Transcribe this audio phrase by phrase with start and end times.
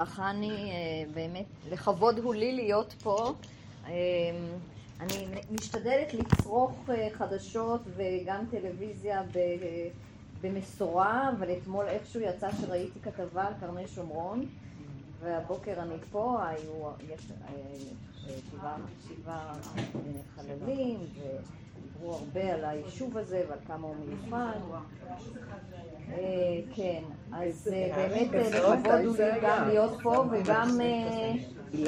[0.00, 3.32] אני אה, באמת, לכבוד הוא לי להיות פה.
[3.86, 3.92] אה,
[5.00, 9.22] אני משתדלת לצרוך אה, חדשות וגם טלוויזיה
[10.40, 14.46] במשורה, אבל אתמול איכשהו יצא שראיתי כתבה על קרני שומרון,
[15.20, 17.26] והבוקר אני פה, היו, יש
[19.08, 19.52] שבעה
[20.36, 20.98] חללים,
[22.00, 24.58] ודיברו הרבה על היישוב הזה ועל כמה הוא מיוחד.
[26.08, 30.78] אה, כן, אז אה, באמת אה, לכבוד הוא לי גם להיות פה וגם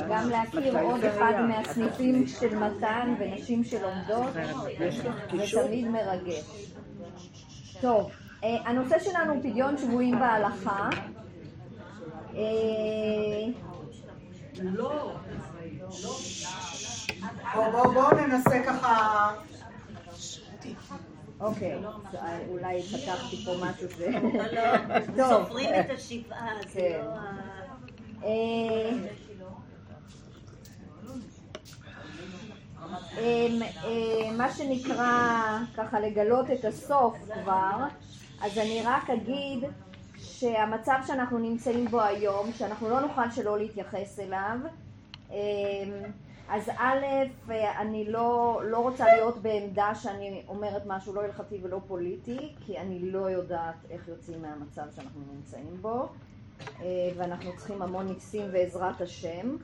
[0.09, 6.73] גם להכיר עוד אחד מהסניפים של מתן ונשים שלומדות, זה תמיד מרגש.
[7.81, 8.11] טוב,
[8.43, 10.89] הנושא שלנו הוא פדיון שבויים בהלכה.
[17.93, 19.31] בואו ננסה ככה
[21.41, 21.79] אוקיי,
[22.49, 23.95] אולי פתחתי פה משהו ש...
[25.17, 25.45] טוב.
[25.45, 27.01] סופרים את השבעה, זה כן.
[27.05, 27.53] לא ה...
[33.19, 37.87] אמ, אה, מה שנקרא ככה לגלות את הסוף כבר,
[38.41, 39.65] אז אני רק אגיד
[40.17, 44.59] שהמצב שאנחנו נמצאים בו היום, שאנחנו לא נוכל שלא להתייחס אליו,
[45.31, 45.37] אמ,
[46.53, 47.07] אז א',
[47.81, 53.11] אני לא, לא רוצה להיות בעמדה שאני אומרת משהו לא הלכתי ולא פוליטי, כי אני
[53.11, 56.09] לא יודעת איך יוצאים מהמצב שאנחנו נמצאים בו,
[56.81, 56.87] אה,
[57.17, 59.57] ואנחנו צריכים המון ניסים ועזרת השם.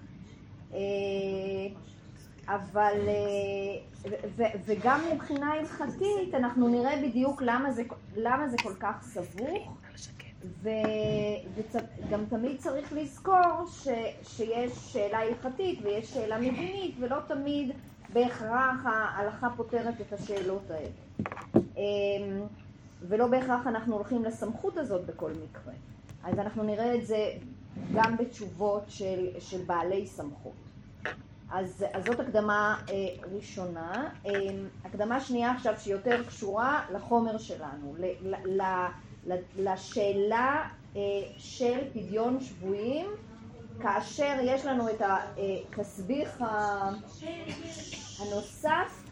[0.72, 0.78] אה,
[2.47, 7.83] אבל, אה, ו, וגם מבחינה הלכתית, אנחנו נראה בדיוק למה זה,
[8.16, 9.77] למה זה כל כך סבוך.
[10.62, 13.88] וגם תמיד צריך לזכור ש,
[14.22, 17.70] שיש שאלה הלכתית ויש שאלה מדינית ולא תמיד
[18.12, 20.91] בהכרח ההלכה פותרת את השאלות האלה.
[21.76, 22.46] אמ,
[23.08, 25.72] ולא בהכרח אנחנו הולכים לסמכות הזאת בכל מקרה.
[26.24, 27.32] אז אנחנו נראה את זה
[27.94, 30.52] גם בתשובות של, של בעלי סמכות.
[31.50, 32.94] אז, אז זאת הקדמה אה,
[33.32, 34.10] ראשונה.
[34.26, 34.32] אה,
[34.84, 38.04] הקדמה שנייה עכשיו שהיא יותר קשורה לחומר שלנו, ל,
[38.47, 38.62] ל,
[39.59, 41.00] לשאלה אה,
[41.37, 43.06] של פדיון שבויים,
[43.81, 46.44] כאשר יש לנו את התסביך
[48.19, 49.05] הנוסף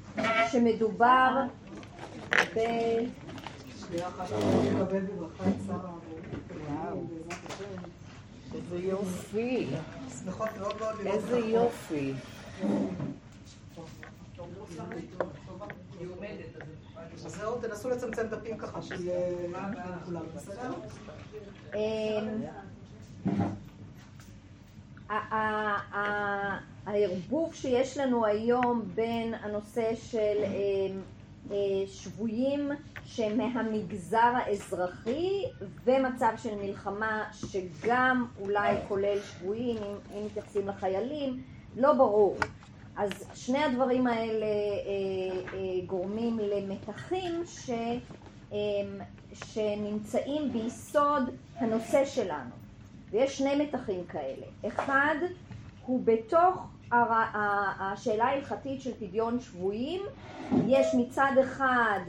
[0.53, 1.43] שמדובר
[2.55, 2.59] ב...
[8.55, 9.67] איזה יופי,
[11.07, 12.15] איזה יופי.
[17.17, 19.19] זהו, תנסו לצמצם דפים ככה, שיהיה
[20.03, 20.73] לכולם, בסדר?
[21.75, 22.43] אמ,
[26.87, 31.01] הערבוב שיש לנו היום בין הנושא של אמ,
[31.51, 31.57] אה,
[31.87, 32.71] שבויים
[33.05, 35.43] שהם מהמגזר האזרחי
[35.85, 39.83] ומצב של מלחמה שגם אולי כולל שבויים
[40.15, 41.43] אם מתייחסים לחיילים,
[41.77, 42.37] לא ברור.
[42.97, 44.51] אז שני הדברים האלה אה,
[45.53, 47.71] אה, גורמים למתחים ש,
[48.53, 48.59] אה,
[49.33, 51.23] שנמצאים ביסוד
[51.57, 52.51] הנושא שלנו.
[53.11, 54.47] ויש שני מתחים כאלה.
[54.69, 55.15] אחד
[55.87, 60.03] הוא בתוך השאלה ההלכתית של פדיון שבויים,
[60.67, 62.01] יש מצד אחד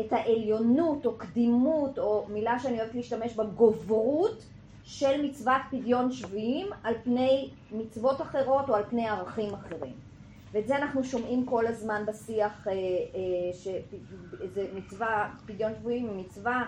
[0.00, 4.42] את העליונות או קדימות, או מילה שאני אוהבת להשתמש בה, גוברות
[4.84, 10.11] של מצוות פדיון שבויים על פני מצוות אחרות או על פני ערכים אחרים.
[10.52, 16.64] ואת זה אנחנו שומעים כל הזמן בשיח, אה, אה, שזה מצווה, פדיון שבויים היא מצווה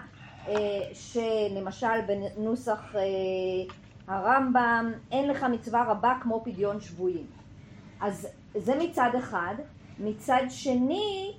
[0.48, 0.54] אה,
[0.92, 2.94] שלמשל בנוסח
[4.08, 7.26] הרמב"ם אין לך מצווה רבה כמו פדיון שבויים.
[8.00, 9.54] אז זה מצד אחד.
[9.98, 11.32] מצד שני,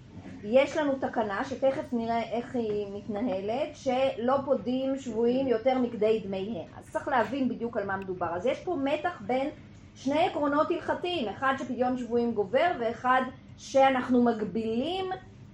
[0.43, 6.67] יש לנו תקנה שתכף נראה איך היא מתנהלת, שלא פודים שבויים יותר מכדי דמיהם.
[6.77, 8.35] אז צריך להבין בדיוק על מה מדובר.
[8.35, 9.49] אז יש פה מתח בין
[9.95, 13.21] שני עקרונות הלכתיים, אחד שפדיון שבויים גובר ואחד
[13.57, 15.05] שאנחנו מגבילים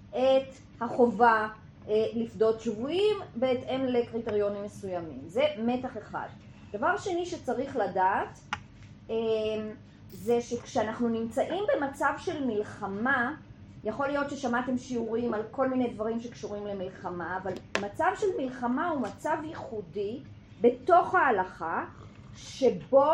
[0.10, 1.48] את החובה
[1.90, 5.20] אה, לפדות שבויים בהתאם לקריטריונים מסוימים.
[5.26, 6.28] זה מתח אחד.
[6.74, 8.40] דבר שני שצריך לדעת
[9.10, 9.16] אה,
[10.10, 13.36] זה שכשאנחנו נמצאים במצב של מלחמה,
[13.84, 19.02] יכול להיות ששמעתם שיעורים על כל מיני דברים שקשורים למלחמה, אבל מצב של מלחמה הוא
[19.02, 20.20] מצב ייחודי
[20.62, 21.86] בתוך ההלכה,
[22.36, 23.14] שבו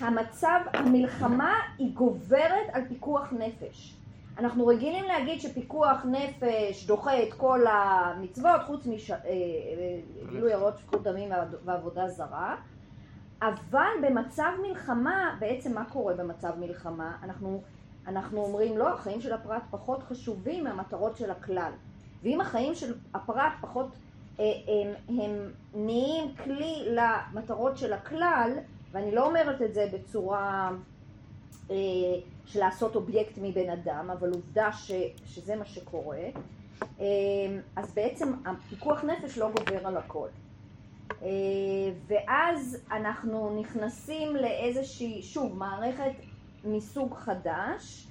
[0.00, 3.94] המצב, המלחמה היא גוברת על פיקוח נפש.
[4.38, 11.32] אנחנו רגילים להגיד שפיקוח נפש דוחה את כל המצוות חוץ מגילוי ערות שפיכות דמים
[11.64, 12.56] ועבודה זרה
[13.42, 17.16] אבל במצב מלחמה, בעצם מה קורה במצב מלחמה?
[17.22, 17.62] אנחנו,
[18.06, 21.72] אנחנו אומרים לא, החיים של הפרט פחות חשובים מהמטרות של הכלל
[22.22, 23.96] ואם החיים של הפרט פחות
[24.38, 28.50] הם, הם נהיים כלי למטרות של הכלל,
[28.92, 30.70] ואני לא אומרת את זה בצורה
[31.70, 31.76] אה,
[32.46, 34.92] של לעשות אובייקט מבן אדם, אבל עובדה ש,
[35.26, 36.18] שזה מה שקורה,
[37.00, 37.06] אה,
[37.76, 40.28] אז בעצם הפיקוח נפש לא גובר על הכל.
[41.22, 41.28] אה,
[42.06, 46.12] ואז אנחנו נכנסים לאיזושהי, שוב, מערכת
[46.64, 48.06] מסוג חדש,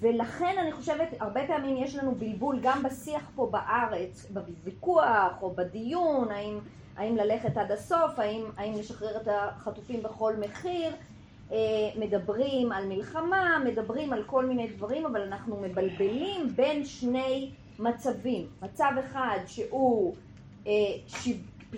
[0.00, 6.30] ולכן אני חושבת, הרבה פעמים יש לנו בלבול גם בשיח פה בארץ, בוויכוח או בדיון,
[6.30, 6.58] האם,
[6.96, 10.92] האם ללכת עד הסוף, האם, האם לשחרר את החטופים בכל מחיר,
[11.52, 11.56] אה,
[11.96, 18.46] מדברים על מלחמה, מדברים על כל מיני דברים, אבל אנחנו מבלבלים בין שני מצבים.
[18.62, 20.14] מצב אחד שהוא
[20.66, 20.72] אה,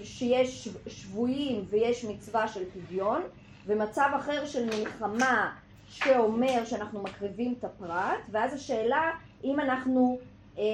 [0.02, 3.22] שיש שבויים ויש מצווה של פדיון,
[3.66, 5.54] ומצב אחר של מלחמה
[5.88, 9.10] שאומר שאנחנו מקריבים את הפרט, ואז השאלה
[9.44, 10.18] אם אנחנו
[10.58, 10.64] אה,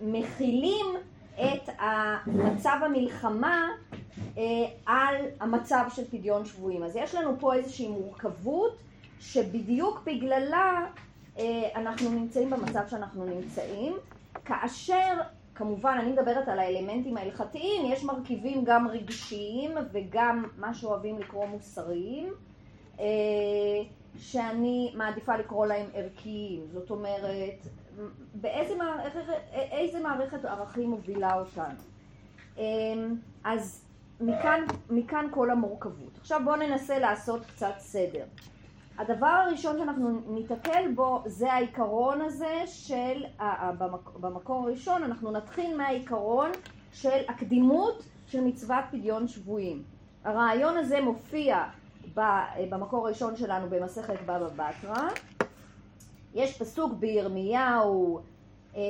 [0.00, 0.86] מכילים
[1.40, 1.68] את
[2.26, 3.68] מצב המלחמה
[4.38, 4.42] אה,
[4.86, 6.82] על המצב של פדיון שבויים.
[6.82, 8.76] אז יש לנו פה איזושהי מורכבות
[9.20, 10.86] שבדיוק בגללה
[11.38, 13.96] אה, אנחנו נמצאים במצב שאנחנו נמצאים,
[14.44, 15.14] כאשר
[15.54, 22.32] כמובן אני מדברת על האלמנטים ההלכתיים, יש מרכיבים גם רגשיים וגם מה שאוהבים לקרוא מוסריים.
[23.00, 23.04] אה,
[24.18, 27.66] שאני מעדיפה לקרוא להם ערכיים, זאת אומרת,
[28.34, 29.20] באיזה מערכת,
[29.52, 31.80] איזה מערכת ערכים מובילה אותנו.
[32.58, 33.14] אמ,
[33.44, 33.84] אז
[34.20, 34.60] מכאן,
[34.90, 36.18] מכאן כל המורכבות.
[36.20, 38.24] עכשיו בואו ננסה לעשות קצת סדר.
[38.98, 43.24] הדבר הראשון שאנחנו ניתקל בו זה העיקרון הזה של,
[44.20, 46.50] במקור הראשון אנחנו נתחיל מהעיקרון
[46.92, 49.82] של הקדימות של מצוות פדיון שבויים.
[50.24, 51.64] הרעיון הזה מופיע
[52.70, 55.08] במקור הראשון שלנו במסכת בבא בתרא.
[56.34, 58.20] יש פסוק בירמיהו
[58.76, 58.80] אה,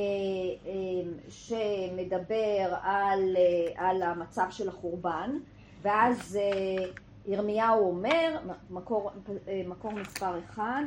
[0.67, 0.73] אה,
[1.29, 5.31] שמדבר על, אה, על המצב של החורבן,
[5.83, 6.39] ואז
[7.27, 8.37] ירמיהו אומר,
[8.71, 9.11] מקור,
[9.69, 10.83] מקור מספר אחד,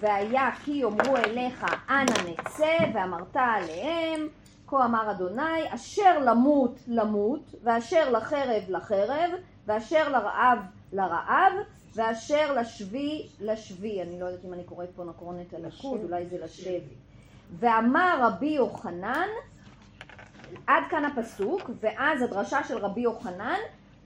[0.00, 4.28] והיה כי יאמרו אליך אנא נצא ואמרת עליהם
[4.66, 9.30] כה אמר אדוני, אשר למות למות, ואשר לחרב לחרב,
[9.66, 10.58] ואשר לרעב
[10.92, 11.52] לרעב,
[11.98, 14.02] ואשר לשבי לשבי.
[14.02, 16.80] אני לא יודעת אם אני קוראת פה נקרונת הליכוד, אולי זה לשבי.
[17.58, 19.28] ואמר רבי יוחנן,
[20.66, 23.58] עד כאן הפסוק, ואז הדרשה של רבי יוחנן,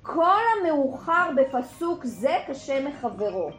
[0.03, 3.50] כל המאוחר בפסוק זה קשה מחברו.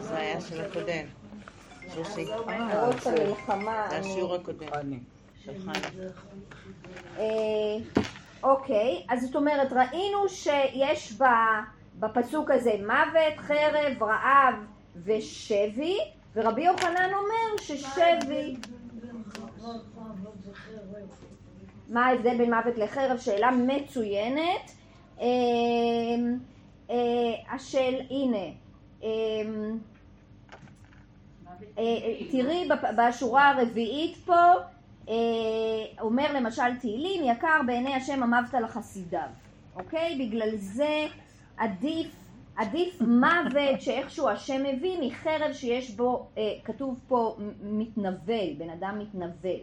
[0.00, 1.06] זה היה של הקודם.
[2.48, 3.86] מרוץ המלחמה.
[3.90, 4.98] זה השיעור הקודם.
[8.46, 11.12] אוקיי, אז זאת אומרת, ראינו שיש
[11.98, 14.54] בפסוק הזה מוות, חרב, רעב
[15.04, 15.98] ושבי,
[16.34, 18.56] ורבי יוחנן אומר ששבי...
[21.88, 23.18] מה ההבדל בין מוות לחרב?
[23.18, 24.70] שאלה מצוינת.
[25.20, 25.26] אה,
[26.90, 26.96] אה,
[27.54, 28.46] השאל, הנה,
[29.02, 29.08] אה,
[31.78, 32.68] אה, תראי
[32.98, 34.42] בשורה הרביעית פה,
[36.00, 39.28] אומר למשל תהילים, יקר בעיני השם אמבת לחסידיו,
[39.76, 40.26] אוקיי?
[40.26, 41.06] בגלל זה
[41.56, 42.16] עדיף,
[42.56, 46.28] עדיף מוות שאיכשהו השם מביא מחרב שיש בו,
[46.64, 49.60] כתוב פה מתנבל, בן אדם מתנבל.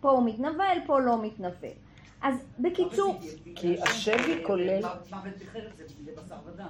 [0.00, 1.68] פה הוא מתנבל, פה לא מתנבל.
[2.22, 3.18] אז בקיצור...
[3.54, 4.82] כי השבי כולל...
[4.82, 6.66] מוות בחרב זה בשר ודם.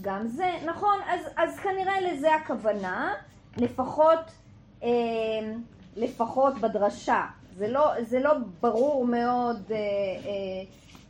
[0.00, 3.14] גם זה, נכון, אז, אז כנראה לזה הכוונה.
[3.56, 4.30] לפחות,
[4.82, 4.88] אה,
[5.96, 7.26] לפחות בדרשה.
[7.56, 10.64] זה לא, זה לא ברור מאוד אה, אה,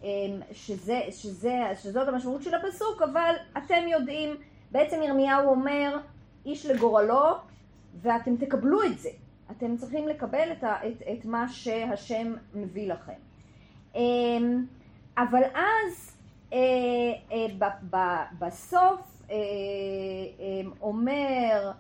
[0.05, 0.09] אה,
[0.53, 4.37] שזה, שזה, שזאת המשמעות של הפסוק, אבל אתם יודעים,
[4.71, 5.99] בעצם ירמיהו אומר,
[6.47, 7.35] איש לגורלו,
[8.03, 9.09] ואתם תקבלו את זה.
[9.51, 13.13] אתם צריכים לקבל את, ה, את, את מה שהשם מביא לכם.
[13.97, 14.01] אה,
[15.19, 16.19] אבל אז
[16.53, 16.59] אה,
[17.33, 17.97] אה, ב, ב,
[18.39, 19.01] בסוף
[19.31, 21.71] אה, אה, אומר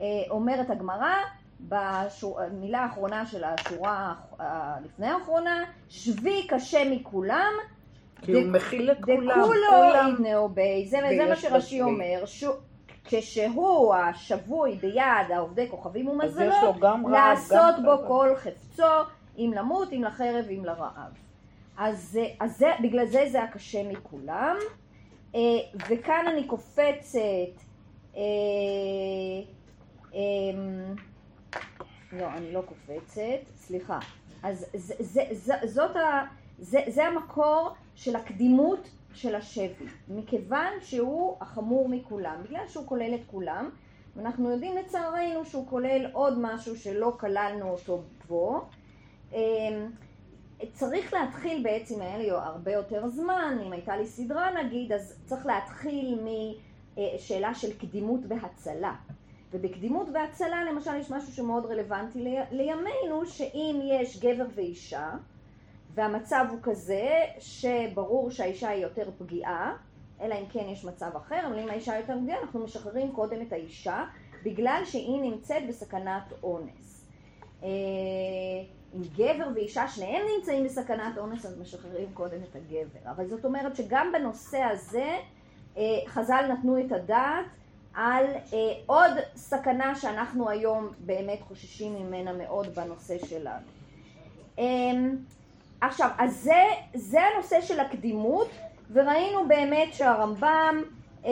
[0.00, 1.14] אה, אומרת הגמרא,
[1.68, 4.14] במילה האחרונה של השורה
[4.84, 7.52] לפני האחרונה, שבי קשה מכולם,
[8.22, 12.24] כי הוא מכיל את כולם, דכולו יתנאו בי, זה מה שרש"י אומר,
[13.04, 16.76] כשהוא השבוי ביד העובדי כוכבים ומזלות,
[17.10, 18.92] לעשות בו כל חפצו,
[19.38, 21.12] אם למות, אם לחרב, אם לרעב.
[21.78, 24.56] אז, אז זה, בגלל זה זה הקשה מכולם.
[25.34, 25.40] אה,
[25.88, 27.62] וכאן אני קופצת
[28.16, 28.22] אה,
[30.14, 30.94] אמ,
[32.12, 33.98] לא, אני לא קופצת, סליחה.
[34.42, 36.24] אז זה, זה, זה, זאת ה,
[36.58, 43.20] זה, זה המקור של הקדימות של השבי, מכיוון שהוא החמור מכולם, בגלל שהוא כולל את
[43.26, 43.70] כולם,
[44.16, 48.60] ואנחנו יודעים לצערנו שהוא כולל עוד משהו שלא כללנו אותו פה.
[49.32, 49.90] אמ,
[50.72, 55.46] צריך להתחיל בעצם, היה לי הרבה יותר זמן, אם הייתה לי סדרה נגיד, אז צריך
[55.46, 56.18] להתחיל
[56.96, 58.94] משאלה של קדימות והצלה.
[59.52, 65.10] ובקדימות והצלה למשל יש משהו שמאוד רלוונטי לימינו, שאם יש גבר ואישה,
[65.94, 69.76] והמצב הוא כזה שברור שהאישה היא יותר פגיעה,
[70.20, 73.52] אלא אם כן יש מצב אחר, אבל אם האישה יותר פגיעה אנחנו משחררים קודם את
[73.52, 74.04] האישה
[74.44, 77.06] בגלל שהיא נמצאת בסכנת אונס.
[77.62, 77.68] אה,
[78.94, 83.10] אם גבר ואישה שניהם נמצאים בסכנת אונס אז משחררים קודם את הגבר.
[83.10, 85.16] אבל זאת אומרת שגם בנושא הזה
[85.76, 87.46] אה, חז"ל נתנו את הדעת
[87.94, 93.66] על אה, עוד סכנה שאנחנו היום באמת חוששים ממנה מאוד בנושא שלנו.
[95.80, 96.62] עכשיו, אז זה,
[96.94, 98.48] זה הנושא של הקדימות,
[98.92, 100.82] וראינו באמת שהרמב"ם,
[101.24, 101.30] אה,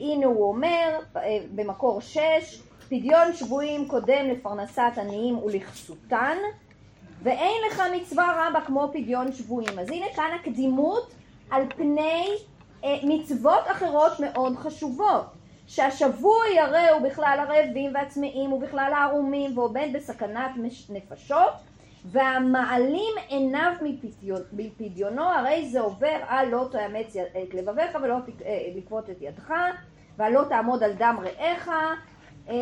[0.00, 6.36] הנה הוא אומר אה, במקור שש, פדיון שבויים קודם לפרנסת עניים ולכסותן,
[7.22, 9.78] ואין לך מצווה רבה כמו פדיון שבויים.
[9.78, 11.10] אז הנה כאן הקדימות
[11.50, 12.28] על פני
[12.84, 15.35] אה, מצוות אחרות מאוד חשובות.
[15.66, 20.50] שהשבוי הרי הוא בכלל הרעבים והצמאים ובכלל הערומים ועומד בסכנת
[20.88, 21.52] נפשות
[22.12, 23.72] והמעלים עיניו
[24.52, 28.16] מפדיונו, הרי זה עובר על לא תאמץ את לבביך ולא
[28.76, 29.52] לקבוט את ידך,
[30.16, 31.68] ועל לא תעמוד על דם רעך,
[32.48, 32.54] אה,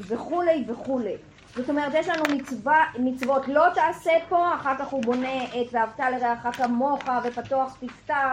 [0.00, 1.16] וכולי וכולי.
[1.56, 6.00] זאת אומרת, יש לנו מצווה, מצוות לא תעשה פה, אחר כך הוא בונה את ואהבת
[6.00, 8.32] לרעך כמוך, ופתוח תפתח,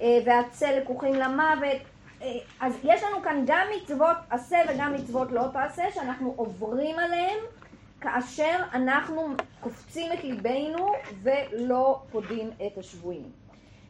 [0.00, 1.93] אה, והצל לקוחים למוות.
[2.24, 7.38] אה, אז יש לנו כאן גם מצוות עשה וגם מצוות לא תעשה, שאנחנו עוברים עליהן.
[8.00, 13.30] כאשר אנחנו קופצים את ליבנו ולא פודים את השבויים.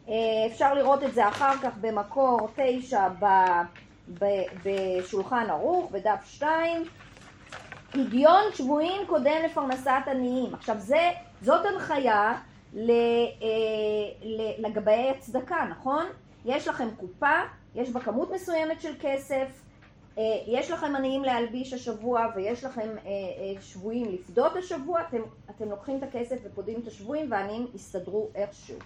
[0.08, 0.14] אה,
[0.46, 3.08] אפשר לראות את זה אחר כך במקור תשע
[4.64, 6.84] בשולחן ערוך, בדף שתיים.
[7.90, 10.54] פדיון שבויים קודם לפרנסת עניים.
[10.54, 11.10] עכשיו זה,
[11.42, 12.32] זאת הנחיה
[12.76, 12.82] אה,
[14.58, 16.06] לגבי הצדקה, נכון?
[16.44, 17.40] יש לכם קופה,
[17.74, 19.62] יש בה כמות מסוימת של כסף,
[20.18, 25.70] אה, יש לכם עניים להלביש השבוע ויש לכם אה, אה, שבויים לפדות השבוע, אתם, אתם
[25.70, 28.78] לוקחים את הכסף ופודים את השבויים והעניים יסתדרו איכשהו.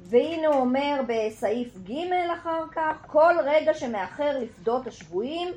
[0.00, 5.48] והנה הוא אומר בסעיף ג' אחר כך, כל רגע שמאחר לפדות השבויים,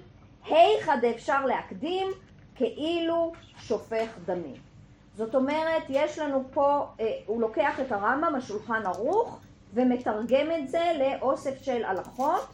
[0.46, 2.08] היכא דאפשר להקדים
[2.56, 4.75] כאילו שופך דמים.
[5.16, 6.86] זאת אומרת, יש לנו פה,
[7.26, 9.40] הוא לוקח את הרמב"ם, השולחן ערוך,
[9.74, 12.48] ומתרגם את זה לאוסף של הלכות,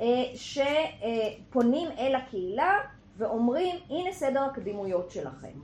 [0.00, 2.78] אה, שפונים אל הקהילה
[3.16, 5.58] ואומרים הנה סדר הקדימויות שלכם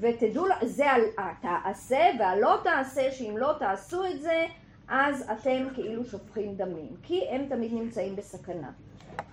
[0.00, 4.46] ותדעו, זה על התעשה והלא תעשה שאם לא תעשו את זה
[4.88, 8.70] אז אתם כאילו שופכים דמים כי הם תמיד נמצאים בסכנה.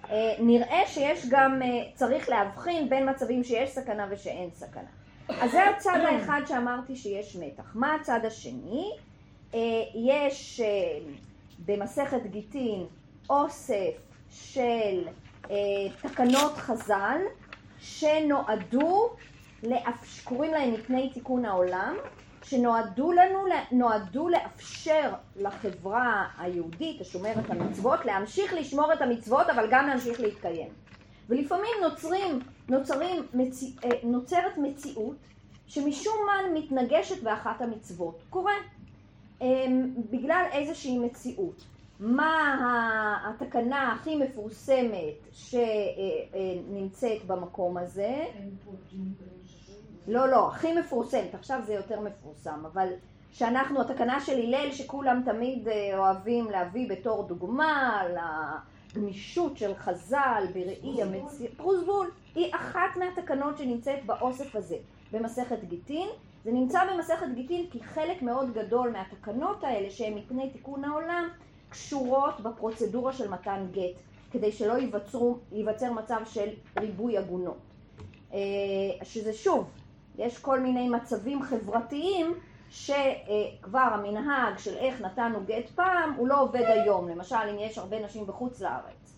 [0.10, 5.05] אה, נראה שיש גם, אה, צריך להבחין בין מצבים שיש סכנה ושאין סכנה.
[5.30, 7.72] אז זה הצד האחד שאמרתי שיש מתח.
[7.76, 8.92] מה הצד השני?
[9.96, 10.62] יש
[11.66, 12.86] במסכת גיטין
[13.30, 13.94] אוסף
[14.32, 15.08] של
[15.50, 15.56] אה,
[16.02, 17.18] תקנות חז"ל
[17.80, 19.10] שנועדו,
[19.64, 20.24] לאפ...
[20.24, 21.96] קוראים להם מפני תיקון העולם,
[22.44, 30.20] שנועדו לנו, נועדו לאפשר לחברה היהודית השומרת המצוות להמשיך לשמור את המצוות אבל גם להמשיך
[30.20, 30.70] להתקיים.
[31.30, 32.40] ולפעמים נוצרים,
[32.70, 35.16] נוצרים, מציא, אה, נוצרת מציאות
[35.68, 38.24] שמשום מה מתנגשת באחת המצוות.
[38.30, 38.54] קורה.
[39.42, 39.66] אה,
[40.12, 41.66] בגלל איזושהי מציאות.
[42.00, 48.26] מה התקנה הכי מפורסמת שנמצאת במקום הזה?
[50.08, 52.90] לא, לא, הכי מפורסמת, עכשיו זה יותר מפורסם, אבל
[53.32, 58.02] שאנחנו, התקנה של הלל שכולם תמיד אה, אוהבים להביא בתור דוגמה
[58.96, 64.78] לגמישות של חז"ל בראי המציאות, פרוזבול, היא אחת מהתקנות שנמצאת באוסף הזה
[65.12, 66.08] במסכת גיטין.
[66.44, 71.28] זה נמצא במסכת גיטין כי חלק מאוד גדול מהתקנות האלה שהן מפני תיקון העולם
[71.70, 73.96] קשורות בפרוצדורה של מתן גט,
[74.32, 76.50] כדי שלא ייווצרו, ייווצר מצב של
[76.80, 77.58] ריבוי עגונות.
[78.34, 78.40] אה,
[79.04, 79.70] שזה שוב,
[80.18, 82.34] יש כל מיני מצבים חברתיים
[82.76, 87.10] שכבר המנהג של איך נתנו גט פעם הוא לא עובד היום.
[87.10, 89.16] למשל, אם יש הרבה נשים בחוץ לארץ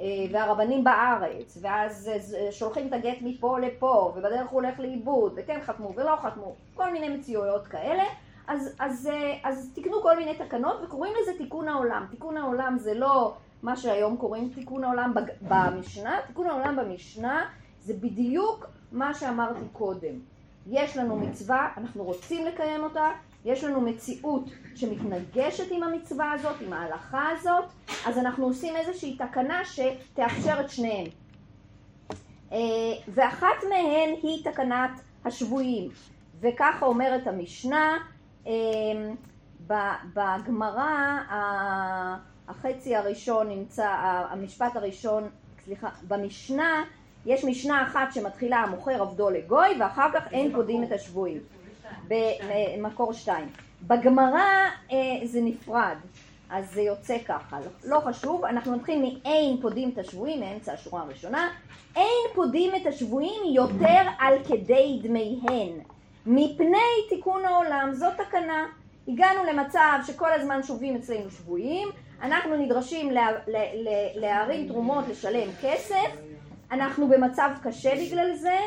[0.00, 2.10] אה, והרבנים בארץ, ואז
[2.50, 7.08] שולחים את הגט מפה לפה, ובדרך הוא הולך לאיבוד, וכן חתמו ולא חתמו, כל מיני
[7.08, 8.04] מציאויות כאלה.
[8.46, 12.06] אז, אז, אה, אז תקנו כל מיני תקנות וקוראים לזה תיקון העולם.
[12.10, 17.46] תיקון העולם זה לא מה שהיום קוראים תיקון העולם במשנה, תיקון העולם במשנה
[17.80, 20.29] זה בדיוק מה שאמרתי קודם.
[20.66, 23.10] יש לנו מצווה, אנחנו רוצים לקיים אותה,
[23.44, 27.64] יש לנו מציאות שמתנגשת עם המצווה הזאת, עם ההלכה הזאת,
[28.06, 31.06] אז אנחנו עושים איזושהי תקנה שתאפשר את שניהם.
[32.52, 32.58] אה,
[33.08, 34.90] ואחת מהן היא תקנת
[35.24, 35.90] השבויים,
[36.40, 37.98] וככה אומרת המשנה,
[38.46, 38.52] אה,
[40.14, 41.18] בגמרא
[42.48, 43.88] החצי הראשון נמצא,
[44.30, 45.28] המשפט הראשון,
[45.64, 46.84] סליחה, במשנה
[47.26, 51.40] יש משנה אחת שמתחילה המוכר עבדו לגוי ואחר כך אין פודים את השבויים
[52.08, 53.48] במקור שתיים.
[53.82, 55.96] בגמרא אה, זה נפרד,
[56.50, 61.48] אז זה יוצא ככה, לא חשוב, אנחנו נתחיל מאין פודים את השבויים, מאמצע השורה הראשונה,
[61.96, 65.72] אין פודים את השבויים יותר על כדי דמיהן,
[66.26, 68.66] מפני תיקון העולם, זאת תקנה.
[69.08, 71.88] הגענו למצב שכל הזמן שובים אצלנו שבויים,
[72.22, 76.10] אנחנו נדרשים לה, לה, לה, להרים תרומות, לשלם כסף,
[76.72, 78.58] אנחנו במצב קשה בגלל זה,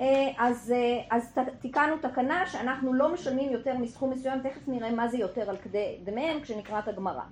[0.00, 5.08] אה, אז, אה, אז תיקנו תקנה שאנחנו לא משלמים יותר מסכום מסוים, תכף נראה מה
[5.08, 7.22] זה יותר על כדי דמיהם כשנקרא את הגמרא.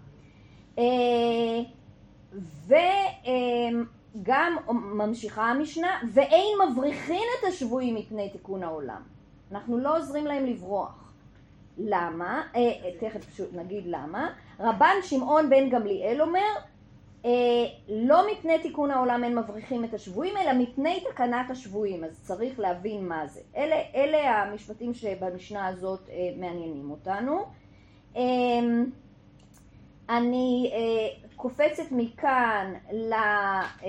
[0.78, 0.84] אה,
[2.66, 9.02] וגם ממשיכה המשנה, ואין מבריחין את השבויים מפני תיקון העולם.
[9.52, 11.12] אנחנו לא עוזרים להם לברוח.
[11.78, 12.42] למה?
[13.00, 14.28] תכף פשוט נגיד למה.
[14.60, 16.48] רבן שמעון בן גמליאל אומר,
[17.88, 23.08] לא מפני תיקון העולם אין מבריחים את השבויים, אלא מפני תקנת השבויים, אז צריך להבין
[23.08, 23.40] מה זה.
[23.56, 27.44] אלה, אלה המשפטים שבמשנה הזאת אה, מעניינים אותנו.
[28.16, 28.22] אה,
[30.08, 33.88] אני אה, קופצת מכאן ל, אה,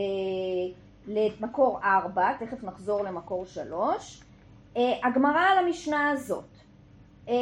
[1.07, 4.23] למקור 4, תכף נחזור למקור 3.
[4.77, 6.57] אה, הגמרא על המשנה הזאת,
[7.29, 7.33] אה,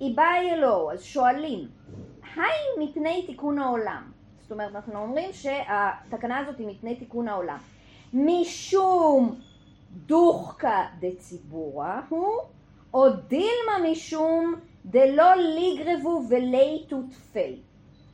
[0.00, 1.68] היא באה אלוהו, אז שואלים,
[2.36, 4.19] היי מפני תיקון העולם?
[4.50, 7.58] זאת אומרת, אנחנו אומרים שהתקנה הזאת היא מפני תיקון העולם.
[8.14, 9.40] משום
[10.06, 12.26] דוחקא דציבורא הוא,
[12.94, 14.54] או דילמה משום
[14.86, 17.60] דלא ליגרבו וליתו תפי.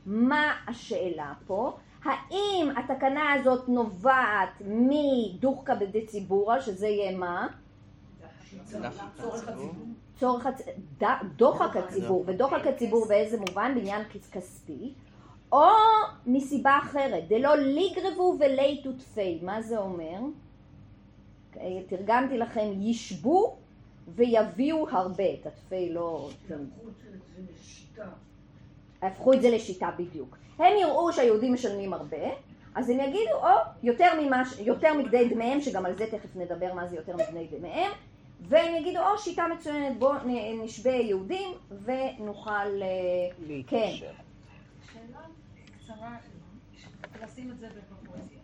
[0.05, 1.77] מה השאלה פה?
[2.03, 7.47] האם התקנה הזאת נובעת מדוחקא בדציבורא, שזה יהיה מה?
[10.19, 10.75] צורך הציבור.
[11.35, 13.71] דוחק הציבור, ודוחק הציבור באיזה מובן?
[13.75, 14.93] בעניין כספי.
[15.51, 15.65] או
[16.25, 20.19] מסיבה אחרת, דלא ליגרבו וליתו תפי, מה זה אומר?
[21.87, 23.55] תרגמתי לכם, ישבו
[24.07, 26.29] ויביאו הרבה, את התפי לא...
[29.01, 30.37] הפכו את זה לשיטה בדיוק.
[30.59, 32.27] הם יראו שהיהודים משלמים הרבה,
[32.75, 33.49] אז הם יגידו, או,
[33.83, 37.91] יותר, ממש, יותר מכדי דמיהם, שגם על זה תכף נדבר מה זה יותר מכדי דמיהם,
[38.41, 40.13] והם יגידו, או, שיטה מצוינת, בואו
[40.63, 41.49] נשבה יהודים
[41.83, 42.81] ונוכל...
[42.81, 42.87] אה,
[43.47, 44.26] להתקשר.
[45.99, 46.15] כן.
[47.01, 48.39] קצרה, לשים את זה בפרופורציה.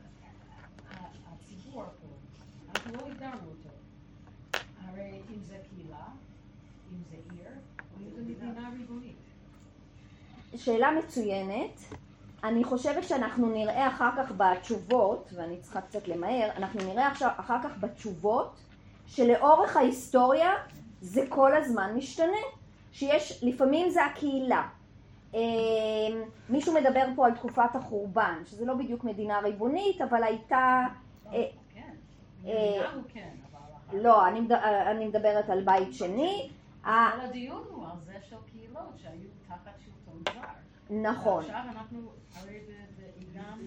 [1.28, 2.08] הציבור פה,
[2.70, 3.70] אנחנו לא הגדרנו אותו.
[4.82, 6.06] הרי אם זה קהילה,
[6.92, 7.52] אם זה עיר,
[8.00, 9.18] אם זה מדינה ריבונית.
[10.56, 11.80] שאלה מצוינת.
[12.44, 17.64] אני חושבת שאנחנו נראה אחר כך בתשובות, ואני צריכה קצת למהר, אנחנו נראה עכשיו, אחר
[17.64, 18.56] כך בתשובות
[19.08, 20.52] שלאורך ההיסטוריה
[21.02, 22.38] זה כל הזמן משתנה.
[22.92, 24.68] שיש, לפעמים זה הקהילה,
[26.50, 30.84] מישהו מדבר פה על תקופת החורבן, שזה לא בדיוק מדינה ריבונית, אבל הייתה...
[31.34, 31.46] אה,
[32.46, 32.82] אה,
[33.94, 34.28] לא,
[34.92, 36.50] אני מדברת על בית שני.
[36.84, 40.42] כל הדיון הוא על זה של קהילות שהיו תחת שלטון זר.
[41.02, 41.44] נכון.
[41.44, 42.00] ועכשיו אנחנו
[42.36, 42.60] הרי
[42.98, 43.58] בעידן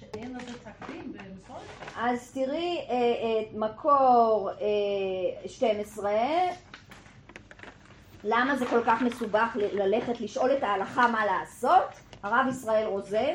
[0.00, 1.60] שאין לזה תקדים במסורת.
[1.96, 4.50] אז תראי אה, את מקור
[5.46, 6.12] 12
[8.24, 11.84] למה זה כל כך מסובך ללכת לשאול את ההלכה מה לעשות?
[12.22, 13.34] הרב ישראל רוזן,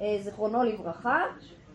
[0.00, 1.22] אה, זיכרונו לברכה,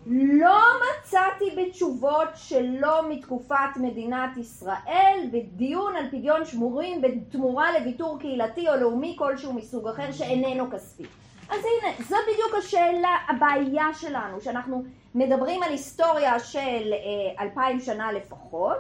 [0.07, 8.75] לא מצאתי בתשובות שלא מתקופת מדינת ישראל בדיון על פדיון שמורים בתמורה לוויתור קהילתי או
[8.75, 11.03] לאומי כלשהו מסוג אחר שאיננו כספי.
[11.49, 14.83] אז הנה, זו בדיוק השאלה, הבעיה שלנו, שאנחנו
[15.15, 18.77] מדברים על היסטוריה של אה, אלפיים שנה לפחות,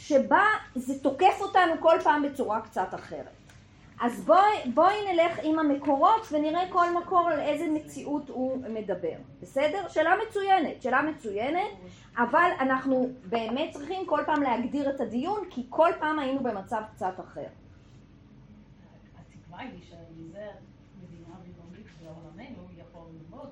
[0.00, 3.40] שבה זה תוקף אותנו כל פעם בצורה קצת אחרת.
[4.00, 9.88] אז בואי, בואי נלך עם המקורות ונראה כל מקור על איזה מציאות הוא מדבר, בסדר?
[9.88, 11.70] שאלה מצוינת, שאלה מצוינת,
[12.16, 17.14] אבל אנחנו באמת צריכים כל פעם להגדיר את הדיון, כי כל פעם היינו במצב קצת
[17.20, 17.46] אחר.
[19.18, 20.46] התקווה היא שמזה
[21.02, 23.48] מדינה ריבונית בעולמנו יכול ללמוד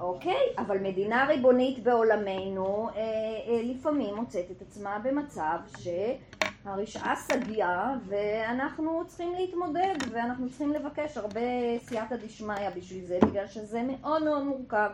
[0.00, 9.02] אוקיי, אבל מדינה ריבונית בעולמנו אה, אה, לפעמים מוצאת את עצמה במצב שהרשעה סגיה ואנחנו
[9.06, 11.40] צריכים להתמודד ואנחנו צריכים לבקש הרבה
[11.78, 14.90] סייעתא דשמיא בשביל זה בגלל שזה מאוד מאוד מורכב.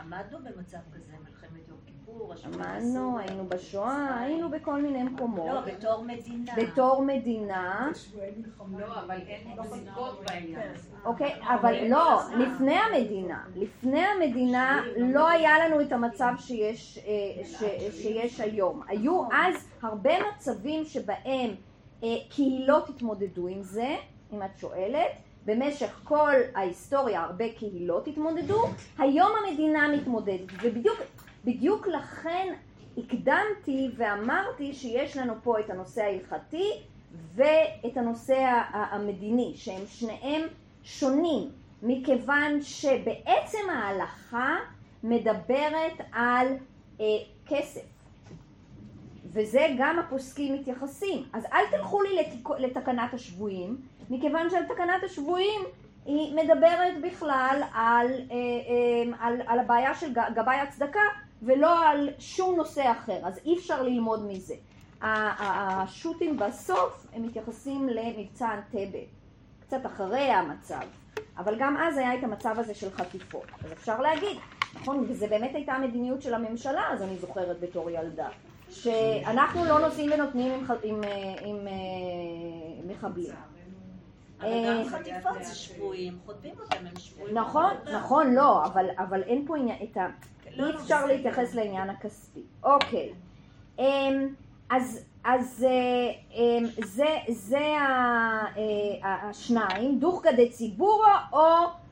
[0.00, 1.31] עמדנו במצב כזה
[2.32, 5.64] השמונה עמדנו, היינו בשואה, היינו בכל מיני לא, מקומות.
[5.64, 6.52] בתור מדינה.
[6.56, 7.90] בתור מדינה,
[8.78, 10.88] לא, אבל אין נסיבות בעניין הזה.
[11.04, 18.02] אוקיי, אבל לא, לפני המדינה, לפני המדינה לא היה לנו את המצב שיש, אה, ש-
[18.02, 18.82] שיש היום.
[18.88, 21.50] היו אז הרבה מצבים שבהם
[22.04, 23.96] אה, קהילות התמודדו עם זה,
[24.32, 25.10] אם את שואלת,
[25.46, 28.62] במשך כל ההיסטוריה הרבה קהילות התמודדו,
[28.98, 30.96] היום המדינה מתמודדת, ובדיוק
[31.44, 32.54] בדיוק לכן
[32.98, 36.70] הקדמתי ואמרתי שיש לנו פה את הנושא ההלכתי
[37.34, 40.42] ואת הנושא המדיני, שהם שניהם
[40.84, 41.50] שונים,
[41.82, 44.56] מכיוון שבעצם ההלכה
[45.02, 46.46] מדברת על
[47.00, 47.06] אה,
[47.46, 47.84] כסף,
[49.24, 51.24] וזה גם הפוסקים מתייחסים.
[51.32, 52.50] אז אל תלכו לי לתק...
[52.58, 55.60] לתקנת השבויים, מכיוון שתקנת השבויים
[56.06, 61.00] היא מדברת בכלל על, אה, אה, על, על הבעיה של גבאי הצדקה
[61.42, 64.54] ולא על שום נושא אחר, אז אי אפשר ללמוד מזה.
[65.00, 68.98] השו"תים בסוף הם מתייחסים למבצע אנטבה,
[69.60, 70.80] קצת אחרי המצב,
[71.38, 74.36] אבל גם אז היה את המצב הזה של חטיפות, אז אפשר להגיד,
[74.74, 78.28] נכון, וזה באמת הייתה המדיניות של הממשלה, אז אני זוכרת בתור ילדה,
[78.70, 81.10] שאנחנו לא נושאים ונותנים עם, עם, אה,
[81.44, 83.34] עם, אה, מחבלים.
[84.40, 87.38] אבל אה, גם חטיפות זה שבויים, חוטפים אותם, הם שבויים.
[87.38, 90.06] נכון, נכון, לא, אבל, אבל אין פה עניין, את ה...
[90.56, 91.06] לא, אי לא, אפשר בסדר.
[91.06, 92.42] להתייחס לעניין הכספי.
[92.64, 93.12] אוקיי.
[93.78, 94.28] אמ,
[94.70, 101.38] אז, אז אה, אמ, זה, זה אה, השניים, דוחקא דציבורו, או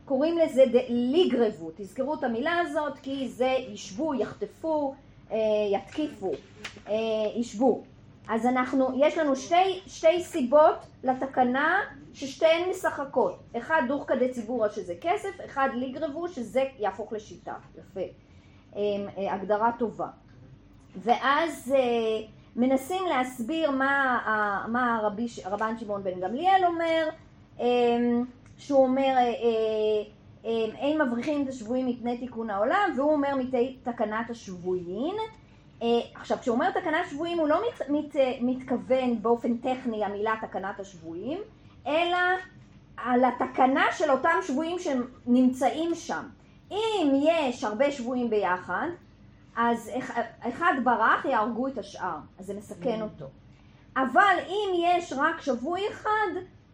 [0.05, 1.71] קוראים לזה ליגרבו.
[1.77, 4.95] תזכרו את המילה הזאת, כי זה ישבו, יחטפו,
[5.33, 5.37] אה,
[5.73, 6.33] יתקיפו,
[7.37, 7.83] ישבו.
[8.29, 11.81] אז אנחנו, יש לנו שתי, שתי סיבות לתקנה
[12.15, 13.39] ששתיהן משחקות.
[13.57, 17.55] אחד דוחקא דציבורא שזה כסף, אחד ליגרבו שזה יהפוך לשיטה.
[17.79, 18.01] יפה.
[18.77, 18.81] אה,
[19.19, 20.09] אה, הגדרה טובה.
[20.97, 24.19] ואז אה, מנסים להסביר מה,
[24.69, 27.09] מה הרבי, רבן שמעון בן גמליאל אומר,
[27.61, 27.67] אה,
[28.59, 29.25] שהוא אומר אה,
[30.45, 35.15] אה, אין מבריחים את השבויים מפני תיקון העולם, והוא אומר מפני תקנת השבויים.
[36.15, 41.39] עכשיו כשהוא אומר תקנת שבויים הוא לא מת, מת, מתכוון באופן טכני המילה תקנת השבויים,
[41.87, 42.19] אלא
[42.97, 46.23] על התקנה של אותם שבויים שנמצאים שם.
[46.71, 48.87] אם יש הרבה שבויים ביחד,
[49.57, 53.27] אז אח- אחד ברח, יהרגו את השאר, אז זה מסכן אותו.
[53.97, 56.29] אבל אם יש רק שבוי אחד,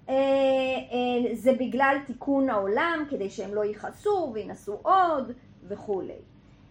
[0.09, 5.33] אה, אה, זה בגלל תיקון העולם, כדי שהם לא יכעסו וינסו עוד
[5.69, 6.13] וכולי.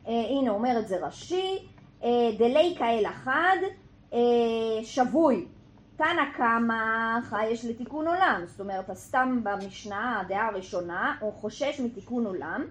[0.08, 1.58] אה, הנה אומר את זה רש"י,
[2.40, 3.58] דלי כאל אחד,
[4.84, 5.46] שבוי.
[5.98, 12.66] תנא קמא יש לתיקון עולם, זאת אומרת הסתם במשנה, הדעה הראשונה, הוא חושש מתיקון עולם,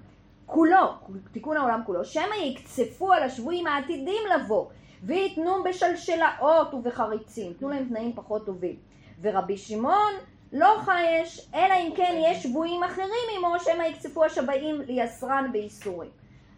[0.46, 0.92] כולו,
[1.33, 4.66] תיקון העולם כולו, שמא יקצפו על השבויים העתידים לבוא,
[5.02, 8.76] ויתנו בשלשלאות ובחריצים, תנו להם תנאים פחות טובים.
[9.22, 10.12] ורבי שמעון
[10.52, 16.11] לא חייש, אלא אם כן יש שבויים אחרים עמו, שמא יקצפו השבעים ליסרן בייסורים.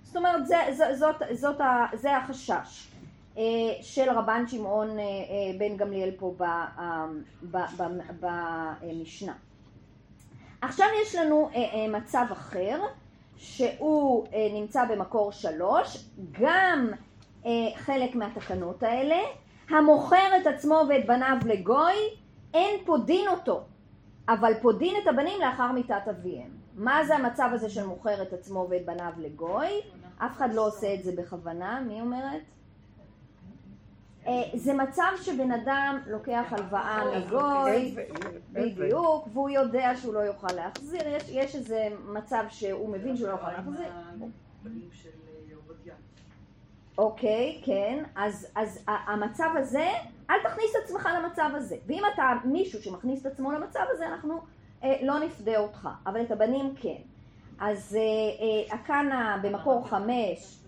[0.03, 2.89] זאת אומרת, זה, זה, זאת, זאת, ה- זה החשש
[3.39, 3.43] אה,
[3.83, 7.07] של רבן שמעון אה, אה, בן גמליאל פה ב- אה,
[7.51, 8.27] ב- ב-
[8.81, 9.33] במשנה.
[10.61, 12.81] עכשיו יש לנו אה, אה, מצב אחר,
[13.37, 16.05] שהוא אה, נמצא במקור שלוש,
[16.41, 16.91] גם
[17.47, 19.19] אה, חלק מהתקנות האלה,
[19.71, 21.95] המוכר את עצמו ואת בניו לגוי,
[22.55, 23.65] אין פודין אותו,
[24.29, 26.51] אבל פודין את הבנים לאחר מיתת אביהם.
[26.75, 29.81] מה זה המצב הזה של מוכר את עצמו ואת בניו לגוי?
[30.19, 32.43] אף אחד לא עושה את זה בכוונה, מי אומרת?
[34.27, 37.97] אה, זה מצב שבן אדם לוקח הלוואה מגוי,
[38.53, 43.33] בדיוק, והוא יודע שהוא לא יוכל להחזיר, יש, יש איזה מצב שהוא מבין שהוא לא
[43.33, 43.87] יוכל להחזיר.
[43.87, 44.27] אה.
[46.99, 48.49] אוקיי, כן, אז,
[48.87, 49.89] המצב הזה,
[50.31, 51.77] אל תכניס את עצמך למצב הזה.
[51.87, 54.41] ואם אתה מישהו שמכניס את עצמו למצב הזה, אנחנו
[54.85, 57.03] אה, לא נפדה אותך, אבל את הבנים כן.
[57.61, 57.99] אז
[58.87, 60.59] כאן במקור חמש,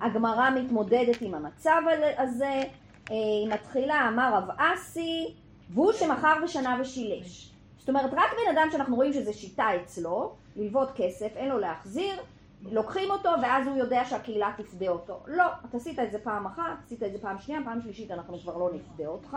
[0.00, 1.82] הגמרא מתמודדת עם המצב
[2.18, 2.62] הזה,
[3.08, 5.34] היא מתחילה, אמר רב אסי,
[5.70, 7.50] והוא שמכר בשנה ושילש.
[7.78, 12.14] זאת אומרת, רק בן אדם שאנחנו רואים שזה שיטה אצלו, ללוות כסף, אין לו להחזיר,
[12.62, 15.20] לוקחים אותו ואז הוא יודע שהקהילה תפדה אותו.
[15.26, 18.38] לא, אתה עשית את זה פעם אחת, עשית את זה פעם שנייה, פעם שלישית אנחנו
[18.38, 19.36] כבר לא נפדה אותך.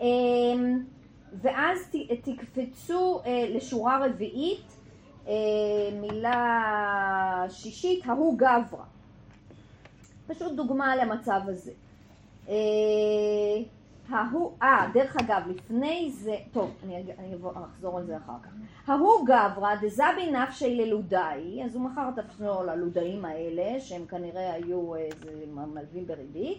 [0.00, 0.84] אמ,
[1.42, 1.78] ואז
[2.22, 4.66] תקפצו אה, לשורה רביעית,
[5.28, 5.32] אה,
[6.00, 8.84] מילה שישית, ההוא גברא.
[10.26, 11.72] פשוט דוגמה למצב הזה.
[12.48, 12.54] אה,
[14.08, 17.34] ההוא, אה, דרך אגב, לפני זה, טוב, אני, אני
[17.64, 18.50] אחזור על זה אחר כך.
[18.86, 24.96] ההוא גברא דזבי נפשי ללודאי, אז הוא מכר את עצמו ללודאים האלה, שהם כנראה היו
[24.96, 26.58] איזה מלווים בריבית.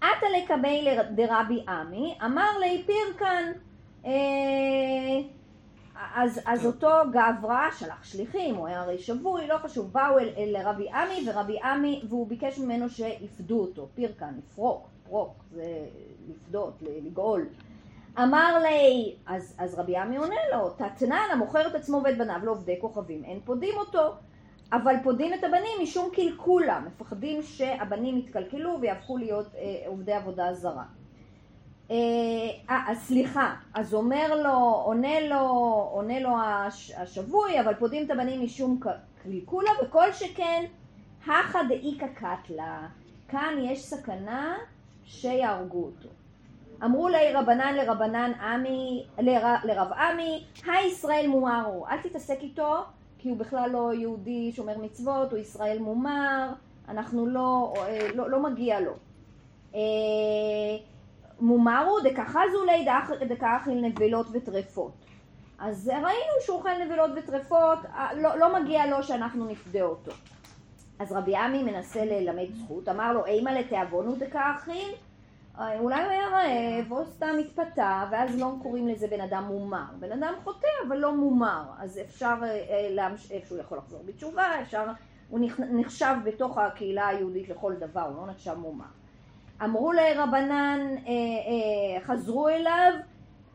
[0.00, 3.52] עתה לקבי דרבי עמי, אמר לי פירקן,
[4.06, 4.12] אה,
[6.14, 10.56] אז, אז אותו גברא שלח שליחים, הוא היה הרי שבוי, לא חשוב, באו אל, אל
[10.64, 14.34] רבי עמי ורבי עמי, והוא ביקש ממנו שיפדו אותו, פירקן,
[15.02, 15.86] לפרוק, פרוק, זה
[16.28, 17.46] לפדות, לגאול.
[18.18, 22.76] אמר לי, אז, אז רבי אמי עונה לו, דתנן המוכר את עצמו ואת בניו לעובדי
[22.80, 24.12] כוכבים, אין פודים אותו,
[24.72, 30.84] אבל פודים את הבנים משום קלקולה, מפחדים שהבנים יתקלקלו ויהפכו להיות אה, עובדי עבודה זרה.
[31.90, 31.96] אה,
[32.70, 35.40] אה, סליחה, אז אומר לו, עונה לו,
[35.92, 38.80] עונה לו הש, השבוי, אבל פודים את הבנים משום
[39.22, 40.64] קלקולה, וכל שכן,
[41.26, 42.88] הכא דאיכא קטלה,
[43.28, 44.56] כאן יש סכנה
[45.04, 46.08] שיהרגו אותו.
[46.84, 52.84] אמרו לי רבנן לרבנן עמי, לר, לרב עמי, הישראל מומרו, אל תתעסק איתו,
[53.18, 56.48] כי הוא בכלל לא יהודי שומר מצוות, הוא ישראל מומר,
[56.88, 58.92] אנחנו לא, אה, לא, לא מגיע לו.
[59.74, 59.80] אה,
[61.40, 62.86] מומרו דקחזו לי
[63.26, 64.92] דקאכיל נבלות וטרפות.
[65.58, 70.12] אז ראינו שהוא אוכל נבלות וטרפות, אה, לא, לא מגיע לו שאנחנו נפדה אותו.
[71.02, 74.88] אז רבי עמי מנסה ללמד זכות, אמר לו אימא לתיאבונו דקאכיל,
[75.58, 79.84] אה, אולי הוא היה רעב או סתם התפתה, ואז לא קוראים לזה בן אדם מומר.
[79.98, 84.44] בן אדם חוטא אבל לא מומר, אז אפשר, אה, אה, להמש- שהוא יכול לחזור בתשובה,
[84.62, 84.84] אפשר,
[85.30, 88.84] הוא נחשב בתוך הקהילה היהודית לכל דבר, הוא לא נחשב מומר.
[89.64, 92.92] אמרו לי רבנן, אה, אה, חזרו אליו,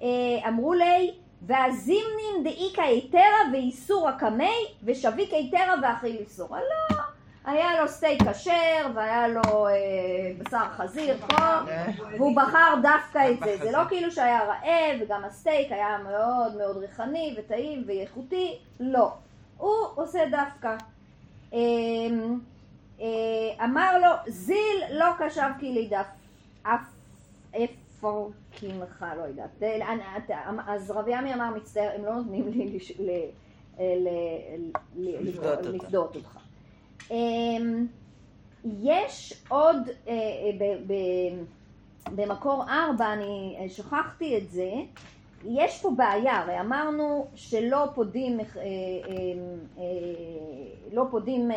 [0.02, 0.08] אה,
[0.48, 3.22] אמרו לי, והזימנין דאיכא היתרה
[3.54, 6.60] ואיסורא קמי ושביק היתרה ואכיל איסורא.
[6.60, 6.97] לא,
[7.48, 8.52] היה לו סטייק כשר
[8.96, 9.74] והיה לו אה,
[10.40, 11.36] בשר חזיר פה,
[12.18, 13.58] והוא בחר דווקא את זה.
[13.66, 19.12] זה לא כאילו שהיה רעב וגם הסטייק היה מאוד מאוד ריחני וטעים ואיכותי, לא.
[19.58, 20.76] הוא עושה דווקא.
[21.54, 22.40] אמ,
[23.02, 23.06] אה,
[23.66, 24.58] אמר לו, זיל
[24.92, 26.06] לא קשב כי לידף,
[26.64, 26.80] אף
[27.54, 29.64] איפה קינך, לא יודעת.
[29.64, 29.78] אה,
[30.18, 30.36] אתה-
[30.68, 32.80] אז רבי אמי אמר, מצטער, הם לא נותנים לי
[35.74, 36.38] לפדות אותך.
[37.12, 37.88] אמ,
[38.82, 41.36] יש עוד, אה, אה,
[42.16, 44.72] במקור ארבע, אני אה, שכחתי את זה,
[45.46, 48.40] יש פה בעיה, הרי אמרנו שלא פודים,
[50.92, 51.52] לא פודים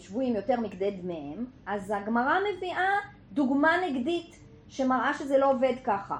[0.00, 2.90] שבויים יותר מכדי דמיהם, אז הגמרא מביאה
[3.32, 4.38] דוגמה נגדית
[4.68, 6.16] שמראה שזה לא עובד ככה.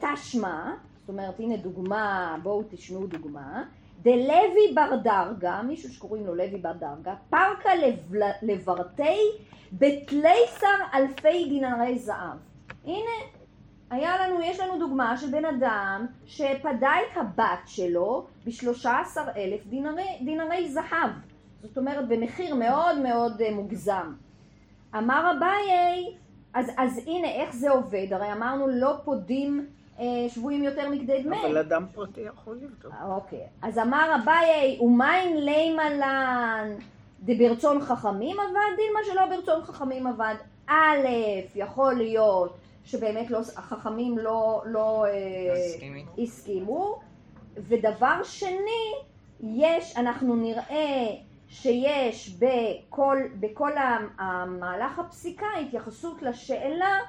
[0.00, 3.64] תשמע, זאת אומרת הנה דוגמה, בואו תשמעו דוגמה,
[4.04, 9.20] דלוי בר דרגה, מישהו שקוראים לו לוי בר דרגה, פרקה לב- לברתי
[9.72, 12.36] בתליסר אלפי דינרי זהב.
[12.84, 13.10] הנה
[13.90, 19.66] היה לנו, יש לנו דוגמה של בן אדם שפדה את הבת שלו בשלושה עשר אלף
[19.66, 21.10] דינרי, דינרי זהב.
[21.62, 24.12] זאת אומרת במחיר מאוד מאוד אה, מוגזם.
[24.98, 26.16] אמר אביי,
[26.54, 29.66] אז, אז הנה איך זה עובד, הרי אמרנו לא פודים
[30.28, 31.46] שבויים יותר מכדי דמי.
[31.46, 32.92] אבל אדם פרטי יכול לבדוק.
[32.92, 36.76] אה, אוקיי, אז אמר אביי, ומיין לימה לן
[37.22, 40.34] דברצון חכמים עבד, דילמה שלא ברצון חכמים עבד.
[40.66, 41.06] א',
[41.54, 46.06] יכול להיות שבאמת לא, החכמים לא, לא אה, מסכימים.
[46.18, 47.00] הסכימו,
[47.56, 48.94] ודבר שני,
[49.40, 51.06] יש, אנחנו נראה
[51.48, 53.70] שיש בכל, בכל
[54.18, 57.00] המהלך הפסיקה התייחסות לשאלה אה,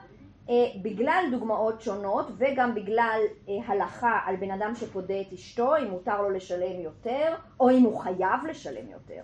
[0.82, 6.22] בגלל דוגמאות שונות וגם בגלל אה, הלכה על בן אדם שפודה את אשתו, אם מותר
[6.22, 9.22] לו לשלם יותר או אם הוא חייב לשלם יותר.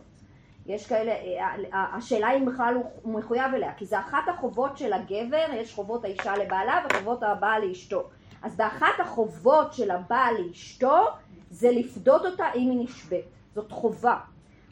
[0.65, 4.93] יש כאלה, אה, אה, השאלה אם בכלל הוא מחויב אליה, כי זה אחת החובות של
[4.93, 8.09] הגבר, יש חובות האישה לבעלה וחובות הבעל לאשתו.
[8.41, 11.05] אז באחת החובות של הבעל לאשתו
[11.49, 14.17] זה לפדות אותה אם היא נשבית, זאת חובה.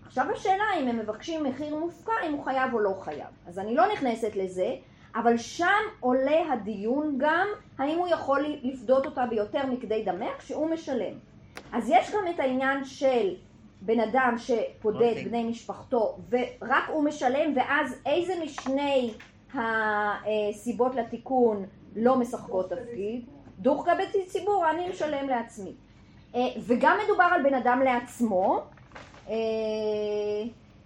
[0.06, 3.28] עכשיו השאלה אם הם מבקשים מחיר מופקע, אם הוא חייב או לא חייב.
[3.48, 4.76] אז אני לא נכנסת לזה,
[5.16, 11.14] אבל שם עולה הדיון גם האם הוא יכול לפדות אותה ביותר מכדי דמה כשהוא משלם.
[11.72, 13.36] אז יש גם את העניין של
[13.82, 15.26] בן אדם שפודה את אוקיי.
[15.26, 19.14] בני משפחתו ורק הוא משלם ואז איזה משני
[19.54, 23.26] הסיבות לתיקון לא משחקות תפקיד?
[23.60, 25.74] דוחקה בציבור, אני משלם לעצמי.
[26.36, 28.62] אה, וגם מדובר על בן אדם לעצמו,
[29.30, 29.36] אה,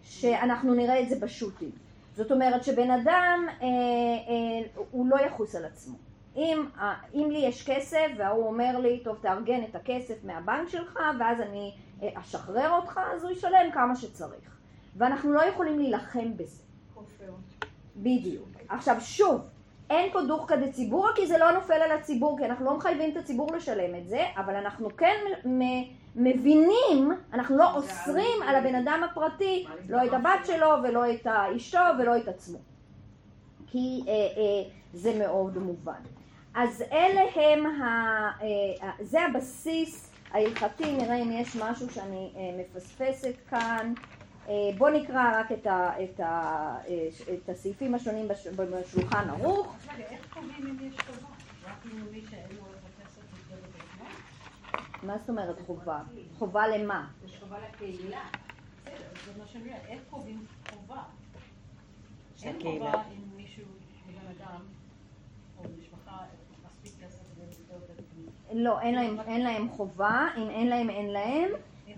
[0.04, 1.83] שאנחנו נראה את זה בשו"תים.
[2.15, 5.95] זאת אומרת שבן אדם אה, אה, הוא לא יחוס על עצמו.
[6.36, 10.99] אם, אה, אם לי יש כסף וההוא אומר לי, טוב תארגן את הכסף מהבנק שלך
[11.19, 11.73] ואז אני
[12.04, 14.58] אה, אשחרר אותך, אז הוא ישלם כמה שצריך.
[14.97, 16.63] ואנחנו לא יכולים להילחם בזה.
[17.95, 18.47] בדיוק.
[18.69, 19.41] עכשיו שוב,
[19.93, 23.17] אין פה דוחקא דציבורא כי זה לא נופל על הציבור, כי אנחנו לא מחייבים את
[23.17, 25.15] הציבור לשלם את זה, אבל אנחנו כן
[26.15, 31.79] מבינים, אנחנו לא אוסרים על הבן אדם הפרטי, לא את הבת שלו ולא את אשתו
[31.99, 32.58] ולא את עצמו.
[33.67, 36.01] כי אה, אה, זה מאוד מובן.
[36.56, 37.86] אז אלה הם, ה,
[38.41, 43.93] אה, זה הבסיס ההלכתי, נראה אם יש משהו שאני אה, מפספסת כאן.
[44.47, 49.75] אה, בואו נקרא רק את, ה, את, ה, אה, את הסעיפים השונים בש, בשולחן ערוך.
[50.77, 51.27] בעצמו?
[55.03, 56.01] מה זאת אומרת חובה?
[56.38, 57.08] חובה למה?
[57.25, 58.25] יש חובה לקהילה.
[58.82, 61.03] בסדר, זה מה שאני אומרת, איך קובעים חובה?
[62.43, 62.56] אין.
[62.62, 63.65] חובה אם מישהו,
[64.06, 64.62] בן אדם,
[65.58, 66.17] או משפחה,
[66.65, 67.23] מספיק כסף.
[68.53, 71.49] לא, אין להם חובה, אם אין להם, אין להם,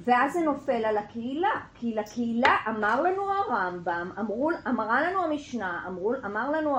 [0.03, 6.13] ואז זה נופל על הקהילה, כי לקהילה אמר לנו הרמב"ם, אמרו, אמרה לנו המשנה, אמרו,
[6.25, 6.75] אמר לנו,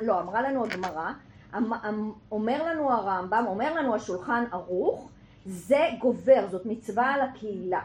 [0.00, 1.10] לא, אמרה לנו הגמרא,
[1.56, 5.08] אמ- אמ- אומר לנו הרמב"ם, אומר לנו השולחן ערוך,
[5.46, 7.80] זה גובר, זאת מצווה על הקהילה.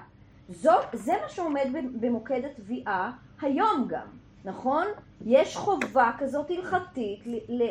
[0.50, 1.68] זאת, זה מה שעומד
[2.00, 3.12] במוקד התביעה
[3.42, 4.08] היום גם,
[4.46, 4.86] נכון?
[5.26, 7.24] יש חובה כזאת הלכתית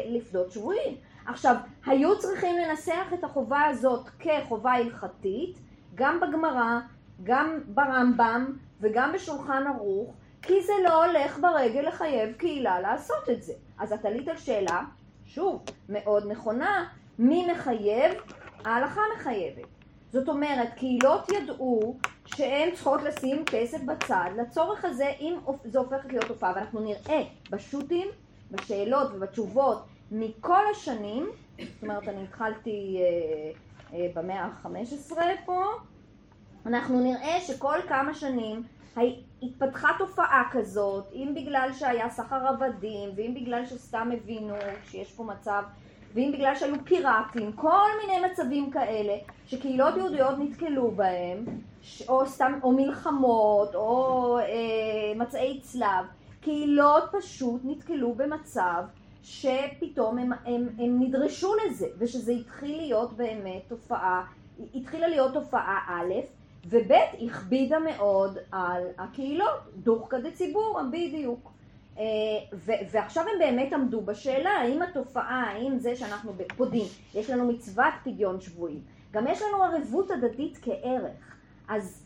[0.09, 0.97] לפדות שבויים.
[1.27, 5.59] עכשיו, היו צריכים לנסח את החובה הזאת כחובה הלכתית,
[5.95, 6.79] גם בגמרא,
[7.23, 13.53] גם ברמב"ם וגם בשולחן ערוך, כי זה לא הולך ברגל לחייב קהילה לעשות את זה.
[13.79, 14.83] אז את עלית על שאלה,
[15.25, 18.13] שוב, מאוד נכונה, מי מחייב?
[18.65, 19.67] ההלכה מחייבת.
[20.13, 26.25] זאת אומרת, קהילות ידעו שהן צריכות לשים כסף בצד לצורך הזה, אם זה הופכת להיות
[26.25, 28.09] תופעה, ואנחנו נראה בשו"תים,
[28.51, 31.29] בשאלות ובתשובות מכל השנים,
[31.59, 35.13] זאת אומרת, אני התחלתי אה, אה, במאה ה-15
[35.45, 35.65] פה,
[36.69, 38.63] אנחנו נראה שכל כמה שנים
[39.43, 44.55] התפתחה תופעה כזאת, אם בגלל שהיה סחר עבדים, ואם בגלל שסתם הבינו
[44.91, 45.63] שיש פה מצב,
[46.15, 51.45] ואם בגלל שהיו פיראטים, כל מיני מצבים כאלה, שקהילות יהודיות נתקלו בהם,
[52.09, 54.45] או סתם, או מלחמות, או אה,
[55.17, 56.07] מצעי צלב,
[56.41, 58.83] קהילות פשוט נתקלו במצב
[59.23, 64.25] שפתאום הם, הם, הם נדרשו לזה, ושזה התחיל להיות באמת תופעה,
[64.75, 66.38] התחילה להיות תופעה א',
[66.69, 66.93] וב'
[67.27, 71.51] הכבידה מאוד על הקהילות, דוחקא דציבורא, בדיוק.
[71.99, 72.05] אה,
[72.91, 78.41] ועכשיו הם באמת עמדו בשאלה, האם התופעה, האם זה שאנחנו פודים, יש לנו מצוות פדיון
[78.41, 78.81] שבויים,
[79.13, 81.37] גם יש לנו ערבות הדדית כערך,
[81.69, 82.05] אז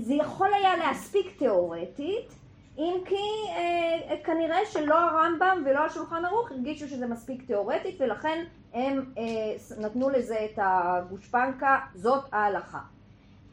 [0.00, 2.32] זה יכול היה להספיק תיאורטית,
[2.78, 3.14] אם כי
[3.56, 10.10] אה, כנראה שלא הרמב"ם ולא השולחן ערוך הרגישו שזה מספיק תיאורטית ולכן הם אה, נתנו
[10.10, 12.80] לזה את הגושפנקה, זאת ההלכה.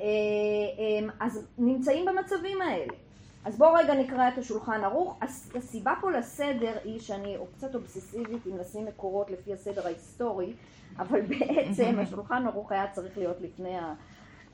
[0.01, 2.93] אה, אה, אז נמצאים במצבים האלה.
[3.45, 5.17] אז בואו רגע נקרא את השולחן ערוך.
[5.21, 10.53] הס- הסיבה פה לסדר היא שאני קצת אובססיבית אם לשים מקורות לפי הסדר ההיסטורי,
[10.99, 13.93] אבל בעצם השולחן ערוך היה צריך להיות לפני ה...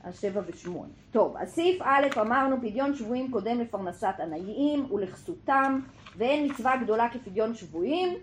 [0.04, 0.88] השבע ושמונה.
[1.10, 5.80] טוב, אז סעיף א' אמרנו פדיון שבויים קודם לפרנסת עניים ולכסותם
[6.16, 8.16] ואין מצווה גדולה כפדיון שבויים.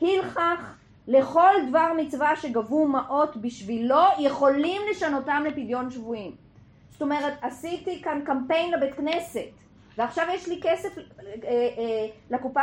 [0.00, 0.74] הלכך
[1.08, 6.32] לכל דבר מצווה שגבו מעות בשבילו יכולים לשנותם לפדיון שבויים.
[7.00, 9.46] זאת אומרת, עשיתי כאן קמפיין לבית כנסת
[9.96, 11.02] ועכשיו יש לי כסף אה,
[11.48, 12.60] אה, לקופה,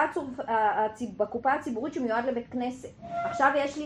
[0.49, 2.89] אה, בקופה הציבורית שמיועד לבית כנסת.
[3.25, 3.85] עכשיו יש לי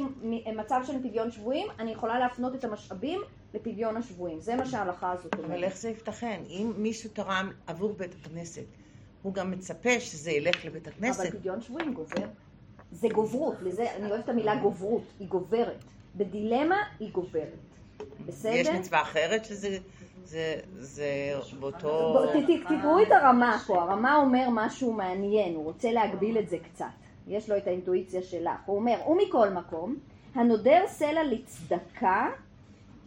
[0.56, 3.22] מצב של פדיון שבויים, אני יכולה להפנות את המשאבים
[3.54, 4.42] לפדיון השבויים.
[4.42, 5.64] זה מה שההלכה הזאת אבל אומרת.
[5.64, 6.42] איך זה ייתכן?
[6.50, 8.66] אם מישהו תרם עבור בית הכנסת,
[9.22, 11.36] הוא גם מצפה שזה ילך לבית אבל הכנסת.
[11.36, 12.26] פדיון שבויים גובר.
[12.92, 15.84] זה גוברות, לזה, אני אוהבת את המילה גוברות, היא גוברת.
[16.16, 17.58] בדילמה היא גוברת.
[18.26, 18.54] בסדר?
[18.54, 19.78] יש מצווה אחרת שזה
[20.24, 22.24] זה, זה באותו...
[22.66, 26.86] תקראו את הרמה פה, הרמה אומר משהו מעניין, הוא רוצה להגביל את זה קצת.
[27.28, 28.60] יש לו את האינטואיציה שלך.
[28.66, 29.96] הוא אומר, ומכל מקום,
[30.36, 32.30] הנודר סלע לצדקה,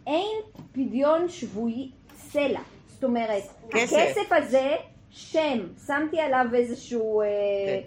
[0.07, 2.59] אין פדיון שבוי סלע.
[2.87, 3.97] זאת אומרת, כסף.
[3.97, 4.75] הכסף הזה,
[5.09, 7.27] שם, שמתי עליו איזשהו אה,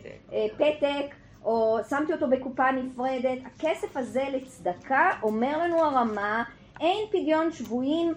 [0.01, 0.33] פתק.
[0.33, 1.15] אה, פתק,
[1.45, 6.45] או שמתי אותו בקופה נפרדת, הכסף הזה לצדקה, אומר לנו הרמה,
[6.81, 8.15] אין פדיון שבויים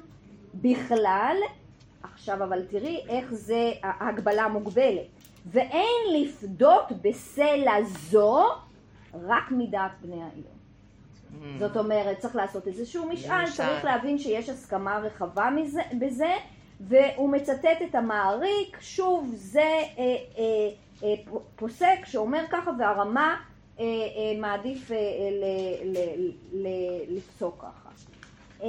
[0.53, 1.35] בכלל,
[2.03, 5.05] עכשיו אבל תראי איך זה ההגבלה מוגבלת,
[5.45, 8.43] ואין לפדות בסלע זו
[9.13, 10.43] רק מדעת בני העיר.
[10.43, 11.43] Mm.
[11.59, 13.65] זאת אומרת, צריך לעשות איזשהו משאל, משאל.
[13.67, 16.33] צריך להבין שיש הסכמה רחבה מזה, בזה,
[16.81, 20.69] והוא מצטט את המעריק, שוב, זה אה, אה,
[21.03, 21.13] אה,
[21.55, 23.35] פוסק שאומר ככה, והרמה
[23.79, 26.31] אה, אה, מעדיף אה, אה, ל- ל-
[26.67, 27.89] ל- לפסוק ככה.
[28.63, 28.67] אה,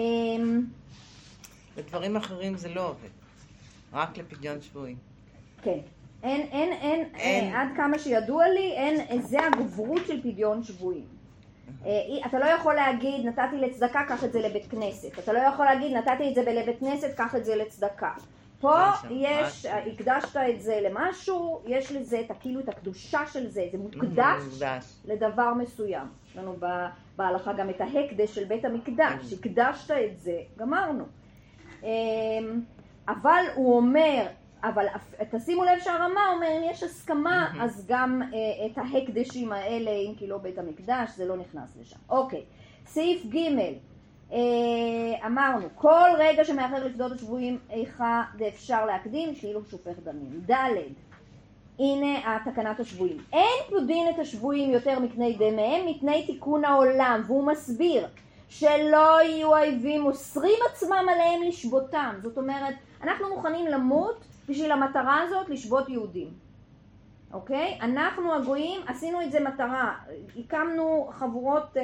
[1.76, 3.08] בדברים אחרים זה לא עובד.
[3.92, 4.96] רק לפדיון שבויים.
[5.62, 5.78] כן.
[6.22, 7.54] אין, אין, אין, אין.
[7.54, 11.04] אה, עד כמה שידוע לי, אין, זה הגברות של פדיון שבויים.
[11.86, 11.90] אה,
[12.26, 15.18] אתה לא יכול להגיד, נתתי לצדקה, קח את זה לבית כנסת.
[15.18, 18.12] אתה לא יכול להגיד, נתתי את זה לבית כנסת, קח את זה לצדקה.
[18.60, 18.78] פה
[19.10, 19.66] יש.
[19.66, 24.42] הקדשת את זה למשהו, יש לזה את, כאילו את הקדושה של זה, זה מוקדש.
[25.04, 26.06] לדבר מסוים.
[26.30, 26.56] יש לנו
[27.16, 31.04] בהלכה גם את ההקדש של בית המקדש, הקדשת את זה, גמרנו.
[31.82, 32.60] אמ,
[33.08, 34.26] אבל הוא אומר,
[34.64, 34.86] אבל
[35.30, 40.26] תשימו לב שהרמה אומר, אם יש הסכמה, אז גם אה, את ההקדשים האלה, אם כי
[40.26, 41.96] לא בית המקדש, זה לא נכנס לשם.
[42.10, 42.42] אוקיי,
[42.86, 43.36] סעיף ג'
[44.32, 44.38] אה,
[45.26, 50.40] אמרנו, כל רגע שמאחר לפדות השבויים איכה ואפשר להקדים, כאילו שופך דמים.
[50.50, 50.76] ד'
[51.78, 53.18] הנה תקנת השבויים.
[53.32, 58.06] אין פודין את השבויים יותר מקני דמיהם מפני תיקון העולם, והוא מסביר
[58.58, 62.14] שלא יהיו האויבים מוסרים עצמם עליהם לשבותם.
[62.22, 66.28] זאת אומרת, אנחנו מוכנים למות בשביל המטרה הזאת לשבות יהודים.
[67.32, 67.78] אוקיי?
[67.80, 69.94] אנחנו הגויים עשינו את זה מטרה,
[70.38, 71.82] הקמנו חבורות אה,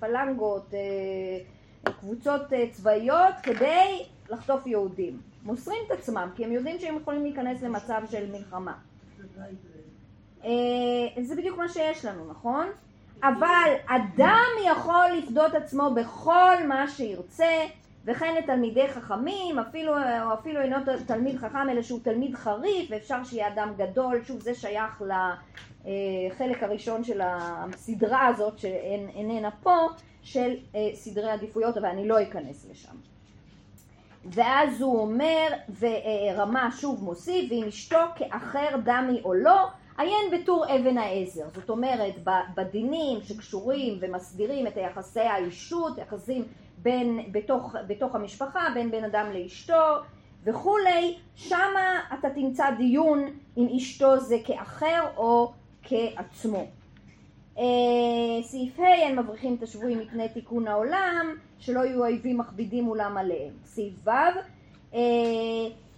[0.00, 5.20] פלנגות, אה, קבוצות אה, צבאיות כדי לחטוף יהודים.
[5.42, 8.74] מוסרים את עצמם כי הם יודעים שהם יכולים להיכנס למצב של מלחמה.
[10.44, 10.50] אה,
[11.22, 12.66] זה בדיוק מה שיש לנו, נכון?
[13.28, 17.66] אבל אדם יכול לפדות עצמו בכל מה שירצה,
[18.04, 23.48] וכן לתלמידי חכמים, אפילו, או אפילו אינו תלמיד חכם, אלא שהוא תלמיד חריף, ואפשר שיהיה
[23.48, 29.76] אדם גדול, שוב זה שייך לחלק הראשון של הסדרה הזאת, שאיננה פה,
[30.22, 32.94] של אה, סדרי עדיפויות, אבל אני לא אכנס לשם.
[34.24, 35.48] ואז הוא אומר,
[35.80, 39.68] ורמה שוב מוסיף, ואם אשתו כאחר דמי או לא,
[39.98, 41.44] עיין בטור אבן העזר.
[41.54, 42.14] זאת אומרת,
[42.56, 46.44] בדינים שקשורים ומסדירים את יחסי האישות, יחסים
[46.78, 49.96] בין, בתוך, בתוך המשפחה, בין בן אדם לאשתו
[50.44, 53.24] וכולי, שמה אתה תמצא דיון
[53.56, 56.66] אם אשתו זה כאחר או כעצמו.
[57.58, 63.16] אה, סעיף ה' הם מבריחים את השבויים מפני תיקון העולם, שלא יהיו אויבים מכבידים מולם
[63.16, 63.52] עליהם.
[63.64, 64.10] סעיף ו'
[64.94, 65.00] אה,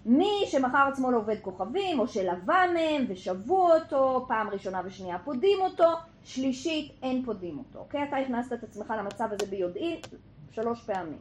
[0.09, 5.93] מי שמכר עצמו לעובד כוכבים או שלווה מהם ושבו אותו, פעם ראשונה ושנייה פודים אותו,
[6.25, 8.03] שלישית אין פודים אותו, אוקיי?
[8.09, 9.99] אתה הכנסת את עצמך למצב הזה ביודעין
[10.51, 11.19] שלוש פעמים.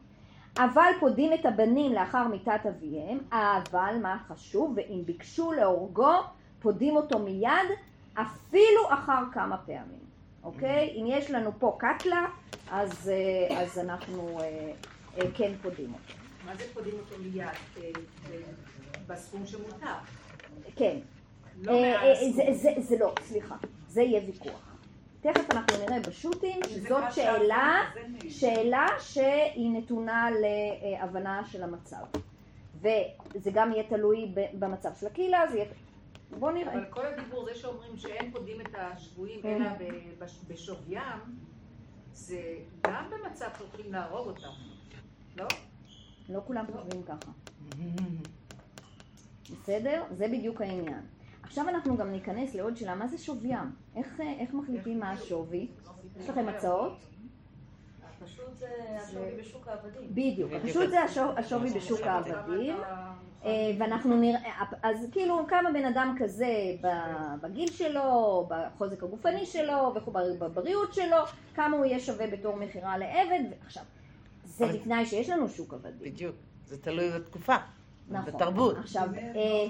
[0.57, 6.13] אבל פודים את הבנים לאחר מיתת אביהם, אבל מה חשוב, ואם ביקשו להורגו,
[6.59, 7.69] פודים אותו מיד,
[8.13, 10.05] אפילו אחר כמה פעמים,
[10.43, 10.93] אוקיי?
[11.01, 12.25] אם יש לנו פה קטלה,
[12.71, 14.71] אז, אה, אז אנחנו אה,
[15.17, 16.13] אה, כן פודים אותו.
[16.45, 17.47] מה זה פודים אותו מיד?
[19.09, 19.93] אה, אה, בסכום שמותר.
[20.75, 20.99] כן.
[21.61, 22.31] לא אה, מעל אה, הסכום.
[22.33, 23.55] זה, זה, זה לא, סליחה,
[23.87, 24.75] זה יהיה ויכוח.
[25.21, 27.91] תכף אנחנו נראה בשו"תים שזאת שאלה,
[28.29, 32.05] שאלה שהיא נתונה להבנה של המצב.
[32.81, 35.65] וזה גם יהיה תלוי במצב של הקהילה, זה יהיה...
[36.39, 36.73] בואו נראה.
[36.73, 39.61] אבל כל הדיבור, זה שאומרים שאין פודים את השבויים כן.
[39.61, 41.01] אלא בשוויים,
[42.13, 42.41] זה
[42.81, 44.49] גם במצב שהולכים להרוג אותם,
[45.35, 45.45] לא?
[46.29, 47.31] לא כולם חושבים ככה.
[49.51, 50.03] בסדר?
[50.11, 51.01] זה בדיוק העניין.
[51.43, 53.71] עכשיו אנחנו גם ניכנס לעוד שאלה, מה זה שוויים?
[53.95, 55.67] איך, אה, איך מחליטים מה השווי?
[56.19, 56.93] יש לכם הצעות?
[58.25, 58.67] פשוט זה
[59.01, 60.09] השווי בשוק העבדים.
[60.11, 60.51] בדיוק.
[60.63, 62.75] פשוט זה השו- השווי בשוק העבדים.
[63.45, 64.39] אה, ואנחנו נראה,
[64.83, 66.47] אז כאילו כמה בן אדם כזה
[66.81, 71.17] ב- בגיל שלו, בחוזק הגופני שלו, ובבריאות שלו,
[71.55, 73.83] כמה הוא יהיה שווה בתור מכירה לעבד, ועכשיו,
[74.45, 76.11] זה בתנאי שיש לנו שוק עבדים.
[76.13, 76.35] בדיוק.
[76.65, 77.55] זה תלוי בתקופה.
[78.09, 78.33] נכון.
[78.33, 78.77] בתרבות.
[78.77, 79.65] עכשיו, אה,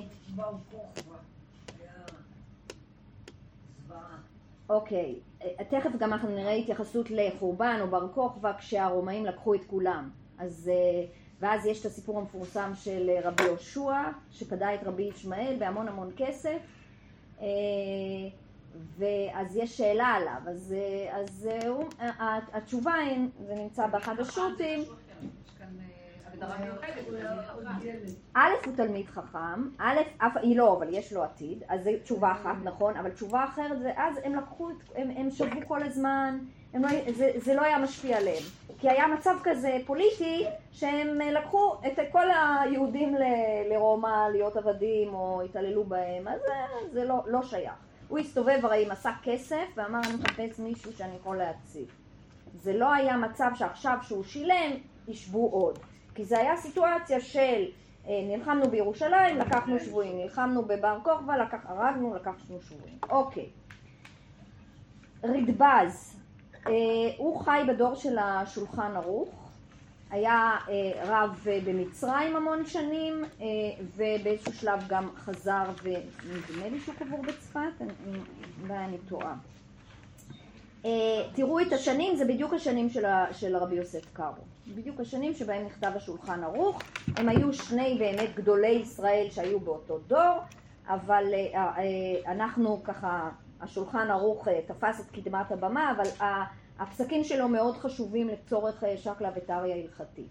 [4.70, 10.10] אוקיי, אה, תכף גם אנחנו נראה התייחסות לחורבן או בר כוכבא כשהרומאים לקחו את כולם.
[10.38, 11.06] אז, אה,
[11.40, 16.58] ואז יש את הסיפור המפורסם של רבי יהושע, שפדה את רבי ישמעאל בהמון המון כסף.
[18.98, 20.76] ואז יש שאלה עליו, אז,
[21.12, 21.90] אז הוא-
[22.54, 23.18] התשובה, היא-
[23.48, 24.88] זה נמצא באחד השו"תים, יש
[25.60, 25.86] כאן אה,
[26.25, 26.25] הגדרה מיוחדת.
[28.34, 32.32] א' הוא תלמיד חכם, א', אף, היא לא, אבל יש לו עתיד, אז זו תשובה
[32.32, 36.38] אחת, נכון, אבל תשובה אחרת זה, אז הם לקחו, הם, הם שבו כל הזמן,
[36.74, 38.44] הם לא, זה, זה לא היה משפיע עליהם,
[38.80, 45.42] כי היה מצב כזה פוליטי, שהם לקחו את כל היהודים ל- לרומא להיות עבדים, או
[45.42, 46.42] התעללו בהם, אז
[46.94, 47.74] זה לא, לא שייך.
[48.08, 51.88] הוא הסתובב הרי עם עשה כסף, ואמר אני מחפש מישהו שאני יכול להציב.
[52.56, 54.72] זה לא היה מצב שעכשיו שהוא שילם,
[55.08, 55.80] ישבו עוד.
[56.16, 57.66] כי זה היה סיטואציה של
[58.08, 62.98] אה, נלחמנו בירושלים, לקחנו שבויים, נלחמנו בבר כוכבא, לקח, הרגנו, לקחנו שבויים.
[63.10, 63.50] אוקיי.
[65.24, 66.16] רדב"ז,
[66.68, 66.72] אה,
[67.18, 69.46] הוא חי בדור של השולחן ערוך,
[70.12, 73.46] היה אה, רב אה, במצרים המון שנים, אה,
[73.96, 77.82] ובאיזשהו שלב גם חזר, ונדמה לי שהוא קבור בצפת,
[78.62, 79.36] אולי אני טועה.
[80.86, 80.92] אה,
[81.36, 84.44] תראו את השנים, זה בדיוק השנים של, ה, של רבי יוסף קארו.
[84.76, 86.82] בדיוק השנים שבהם נכתב השולחן ערוך.
[87.18, 90.40] הם היו שני באמת גדולי ישראל שהיו באותו דור,
[90.88, 93.30] אבל אה, אה, אנחנו ככה,
[93.62, 96.46] השולחן ערוך תפס את קדמת הבמה, אבל ה-
[96.80, 100.28] הפסקים שלו מאוד חשובים לצורך שקלא וטריא הלכתית.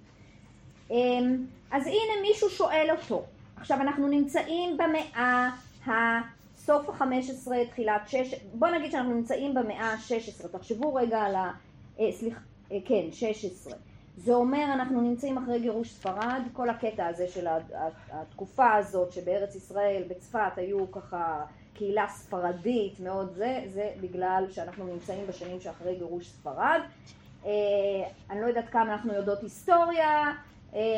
[0.90, 3.24] אמ, אז הנה מישהו שואל אותו.
[3.57, 5.50] עכשיו אנחנו נמצאים במאה
[6.65, 11.53] הסוף ה-15, תחילת 6, בוא נגיד שאנחנו נמצאים במאה ה-16, תחשבו רגע על ה...
[12.01, 12.41] אה, סליחה,
[12.73, 13.75] אה, כן, 16.
[14.17, 17.47] זה אומר אנחנו נמצאים אחרי גירוש ספרד, כל הקטע הזה של
[18.11, 21.45] התקופה הזאת שבארץ ישראל, בצפת, היו ככה
[21.75, 26.81] קהילה ספרדית מאוד זה, זה בגלל שאנחנו נמצאים בשנים שאחרי גירוש ספרד.
[27.47, 27.51] אה,
[28.31, 30.33] אני לא יודעת כמה אנחנו יודעות היסטוריה,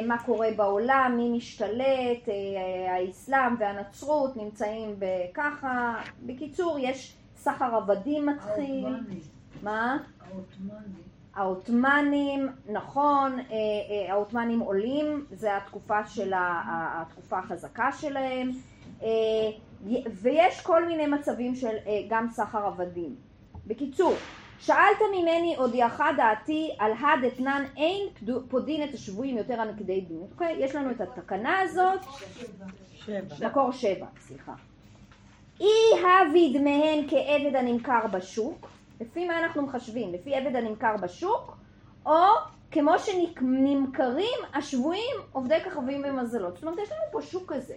[0.07, 5.95] מה קורה בעולם, מי משתלט, אה, האסלאם והנצרות נמצאים בככה.
[6.27, 8.85] בקיצור, יש סחר עבדים מתחיל.
[8.87, 9.21] העות'מאני,
[9.63, 9.99] מה?
[10.21, 11.07] העות'מאני.
[11.37, 18.51] העות'מאנים, נכון, אה, אה, העות'מאנים עולים, זה התקופה של התקופה החזקה שלהם,
[19.03, 19.09] אה,
[20.13, 23.15] ויש כל מיני מצבים של אה, גם סחר עבדים.
[23.67, 24.15] בקיצור,
[24.61, 30.23] שאלת ממני הודיעך דעתי על הדתנן אין פדו- פודין את השבויים יותר כדי דין.
[30.33, 30.57] אוקיי?
[30.59, 32.01] יש לנו את התקנה הזאת,
[32.93, 33.49] שבע.
[33.49, 34.53] מקור שבע, סליחה.
[35.61, 35.67] אי
[36.01, 38.69] הוויד מהן כעבד הנמכר בשוק,
[39.01, 40.13] לפי מה אנחנו מחשבים?
[40.15, 41.57] לפי עבד הנמכר בשוק,
[42.07, 42.13] או
[42.71, 46.55] כמו שנמכרים השבויים עובדי כוכבים ומזלות.
[46.55, 47.75] זאת אומרת, יש לנו פה שוק כזה,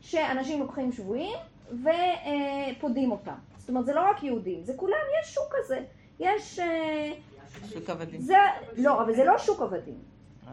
[0.00, 1.36] שאנשים לוקחים שבויים
[1.70, 3.34] ופודים אותם.
[3.58, 5.80] זאת אומרת, זה לא רק יהודים, זה כולם, יש שוק כזה.
[6.20, 6.58] יש...
[6.58, 7.12] אה,
[7.72, 8.20] שוק עבדים.
[8.20, 8.36] זה,
[8.76, 9.98] לא, אבל זה לא שוק עבדים,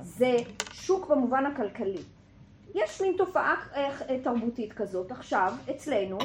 [0.01, 0.35] זה
[0.71, 2.01] שוק במובן הכלכלי.
[2.75, 6.17] יש מין תופעה אה, תרבותית כזאת עכשיו, אצלנו,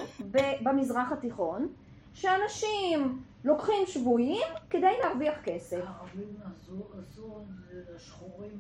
[0.63, 1.69] במזרח התיכון,
[2.15, 5.81] שאנשים לוקחים שבויים כדי להרוויח כסף.
[5.87, 8.59] הערבים עשו עשו את זה לשחורים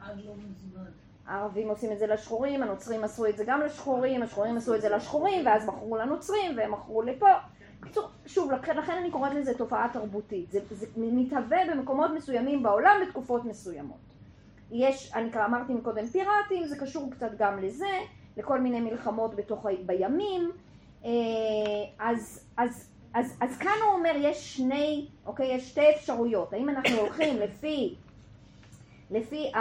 [0.00, 0.90] עד לא מזמן.
[1.26, 4.88] הערבים עושים את זה לשחורים, הנוצרים עשו את זה גם לשחורים, השחורים עשו את זה
[4.88, 7.26] לשחורים, ואז מכרו לנוצרים, והם מכרו לפה.
[8.26, 10.50] שוב, לכן, אני קוראת לזה תופעה תרבותית.
[10.50, 13.98] זה, זה מתהווה במקומות מסוימים בעולם בתקופות מסוימות.
[14.70, 17.98] יש, אני כבר אמרתי מקודם פיראטים, זה קשור קצת גם לזה,
[18.36, 20.50] לכל מיני מלחמות בתוך, בימים.
[21.04, 21.10] אה,
[21.98, 26.52] אז, אז, אז, אז כאן הוא אומר, יש שני, אוקיי, יש שתי אפשרויות.
[26.52, 27.96] האם אנחנו הולכים לפי
[29.12, 29.52] לפי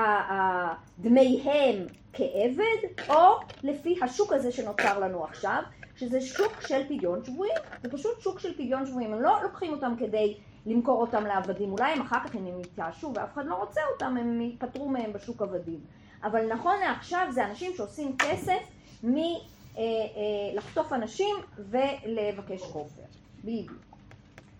[1.00, 5.64] דמיהם כעבד, או לפי השוק הזה שנוצר לנו עכשיו,
[6.02, 7.56] שזה שוק של פדיון שבויים.
[7.84, 9.14] זה פשוט שוק של פדיון שבויים.
[9.14, 11.72] הם לא לוקחים אותם כדי למכור אותם לעבדים.
[11.72, 15.42] אולי הם אחר כך הם יתייאשו ואף אחד לא רוצה אותם, הם ייפטרו מהם בשוק
[15.42, 15.80] עבדים.
[16.24, 18.60] אבל נכון לעכשיו זה אנשים שעושים כסף
[19.04, 23.02] מלחטוף אנשים ולבקש כופר.
[23.44, 23.72] בדיוק.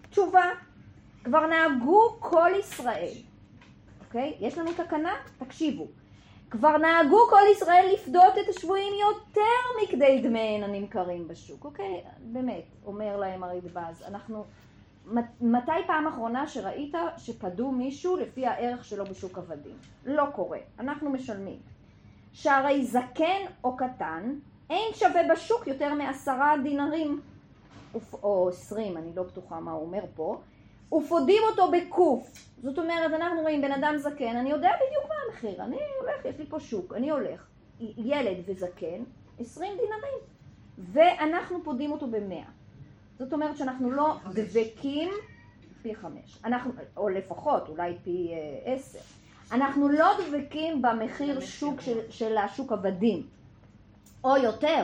[0.10, 0.46] תשובה,
[1.24, 3.14] כבר נהגו כל ישראל
[4.08, 4.38] אוקיי?
[4.40, 5.14] יש לנו תקנה?
[5.38, 5.88] תקשיבו.
[6.52, 12.04] כבר נהגו כל ישראל לפדות את השבויים יותר מכדי דמיהן הנמכרים בשוק, אוקיי?
[12.20, 14.44] באמת, אומר להם הרדב"ז, אנחנו...
[15.06, 19.76] מת- מתי פעם אחרונה שראית שפדו מישהו לפי הערך שלו בשוק עבדים?
[20.06, 21.60] לא קורה, אנחנו משלמים.
[22.34, 24.36] שהרי זקן או קטן
[24.70, 27.22] אין שווה בשוק יותר מעשרה דינרים,
[28.24, 30.42] או עשרים, אני לא בטוחה מה הוא אומר פה,
[30.94, 32.32] ופודים אותו בקוף.
[32.64, 36.40] זאת אומרת, אנחנו רואים בן אדם זקן, אני יודע בדיוק מה המחיר, אני הולך, יש
[36.40, 37.48] לי פה שוק, אני הולך.
[37.98, 39.04] ילד וזקן,
[39.40, 40.20] 20 דינרים.
[40.78, 42.44] ואנחנו פודים אותו במאה.
[43.20, 45.10] זאת אומרת שאנחנו לא דבקים
[45.82, 46.40] פי חמש.
[46.46, 49.00] אנחנו, או לפחות, אולי פי אה, עשר.
[49.52, 53.28] אנחנו לא דבקים במחיר שוק של, של השוק עבדים.
[54.24, 54.84] או יותר.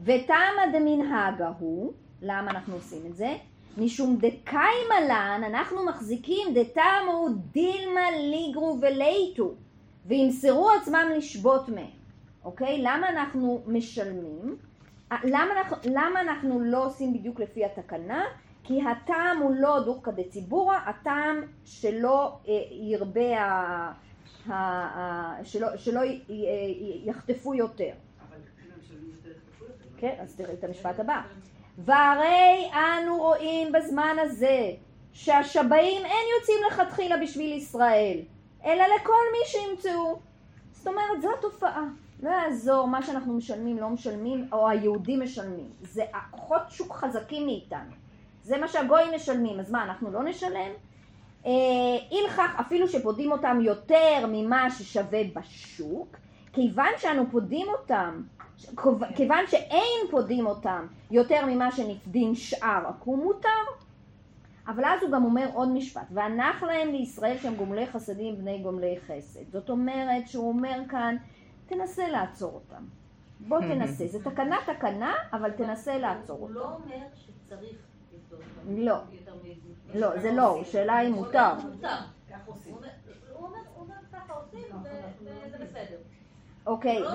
[0.00, 3.36] וטעמא דמנהגה הוא, למה אנחנו עושים את זה?
[3.76, 9.54] משום דקיימא לן, אנחנו מחזיקים דתמו דילמה ליגרו ולייטו,
[10.06, 11.90] וימסרו עצמם לשבות מהם,
[12.44, 12.82] אוקיי?
[12.82, 14.56] למה אנחנו משלמים?
[15.12, 18.24] אה, למה אנחנו, למה אנחנו לא עושים בדיוק לפי התקנה?
[18.64, 23.92] כי הטעם הוא לא דורקא דציבורא, הטעם שלא אה, ירבה, ה,
[24.46, 27.92] ה, ה, שלא, שלא י, י, יחטפו יותר.
[29.96, 31.22] כן, אז תראי את המשפט הבא.
[31.78, 34.70] והרי אנו רואים בזמן הזה
[35.12, 38.18] שהשבעים אין יוצאים לכתחילה בשביל ישראל,
[38.64, 40.18] אלא לכל מי שימצאו.
[40.72, 41.84] זאת אומרת, זו התופעה.
[42.22, 45.70] לא יעזור מה שאנחנו משלמים, לא משלמים, או היהודים משלמים.
[45.82, 47.90] זה הכוחות שוק חזקים מאיתנו.
[48.42, 50.70] זה מה שהגויים משלמים, אז מה, אנחנו לא נשלם?
[51.46, 51.52] אה,
[52.10, 56.16] הלכך אפילו שפודים אותם יותר ממה ששווה בשוק,
[56.56, 58.22] כיוון שאנו פודים אותם,
[59.16, 63.48] כיוון שאין פודים אותם יותר ממה שנפדין שאר עכו"ם מותר,
[64.68, 68.98] אבל אז הוא גם אומר עוד משפט, והנח להם לישראל שהם גומלי חסדים בני גומלי
[69.06, 69.40] חסד.
[69.52, 71.16] זאת אומרת שהוא אומר כאן,
[71.66, 72.82] תנסה לעצור אותם.
[73.40, 74.06] בוא תנסה.
[74.06, 76.54] זה תקנה תקנה, אבל תנסה לעצור הוא אותם.
[76.54, 77.76] לא אומר שצריך
[78.12, 78.40] לבדוק.
[78.68, 78.92] לא.
[79.12, 81.52] יותר מ- לא, זה לא, השאלה היא מותר.
[81.52, 82.88] הוא אומר-
[83.34, 85.96] הוא הוא ככה עושים וזה בסדר.
[86.66, 87.10] אוקיי, לא.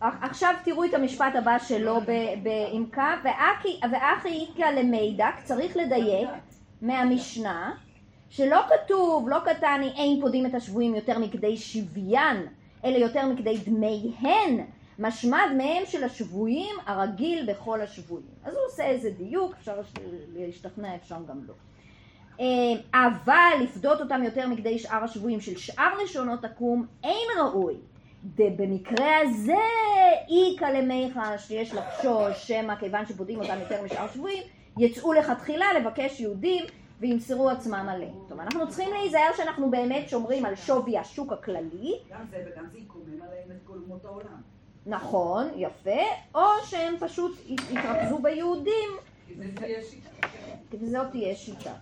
[0.00, 2.00] עכשיו תראו את המשפט הבא שלו
[2.42, 6.28] בעמקה, ואחי איכא למידק, צריך לדייק
[6.82, 7.76] מהמשנה,
[8.30, 12.46] שלא כתוב, לא קטני אין פודים את השבויים יותר מכדי שוויין,
[12.84, 14.64] אלא יותר מכדי דמיהן,
[14.98, 18.26] משמע דמיהם של השבויים הרגיל בכל השבויים.
[18.44, 19.80] אז הוא עושה איזה דיוק, אפשר
[20.34, 21.54] להשתכנע, אפשר גם לא.
[22.40, 22.44] אה,
[22.94, 27.74] אבל לפדות אותם יותר מכדי שאר השבויים של שאר לשונות תקום, אין ראוי.
[28.36, 29.54] במקרה הזה
[30.28, 34.42] איכא למיכה שיש לחשוש שמא כיוון שפודים אותם יותר משאר שבויים
[34.78, 36.64] יצאו לכתחילה לבקש יהודים
[37.00, 38.14] וימסרו עצמם עליהם.
[38.28, 42.78] טוב, אנחנו צריכים להיזהר שאנחנו באמת שומרים על שווי השוק הכללי, גם זה וגם זה
[42.78, 44.40] יקומם עליהם את כל אומות העולם.
[44.86, 46.00] נכון, יפה,
[46.34, 48.88] או שהם פשוט ית- יתרכזו ביהודים
[49.28, 50.28] כי זה תהיה שיטה.
[50.80, 51.72] וזאת תהיה שיטה,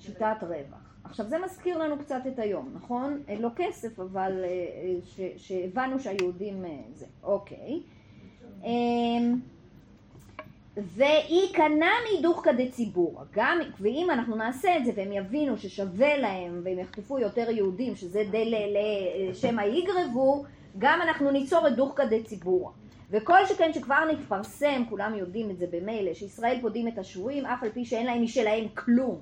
[0.00, 0.80] שיטת רווח.
[1.04, 3.22] עכשיו זה מזכיר לנו קצת את היום, נכון?
[3.28, 7.80] אה, לא כסף, אבל אה, אה, ש- שהבנו שהיהודים זה, אוקיי.
[8.64, 9.40] אמ,
[10.76, 13.22] וייכנע מהידוך כדי ציבור.
[13.32, 18.22] גם, ואם אנחנו נעשה את זה והם יבינו ששווה להם והם יחטפו יותר יהודים, שזה
[18.30, 20.44] די ל- ל- שמא יגרבו,
[20.78, 22.72] גם אנחנו ניצור את דוך כדי ציבור.
[23.10, 27.70] וכל שכן שכבר נתפרסם, כולם יודעים את זה במילא, שישראל פודים את השבויים אף על
[27.70, 29.18] פי שאין להם משלהם כלום,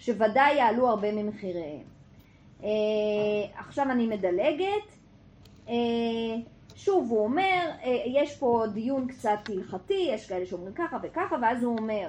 [0.00, 1.84] שוודאי יעלו הרבה ממחיריהם.
[2.62, 2.68] אה,
[3.54, 4.96] עכשיו אני מדלגת.
[5.68, 5.74] אה,
[6.76, 11.62] שוב, הוא אומר, אה, יש פה דיון קצת הלכתי, יש כאלה שאומרים ככה וככה, ואז
[11.62, 12.08] הוא אומר,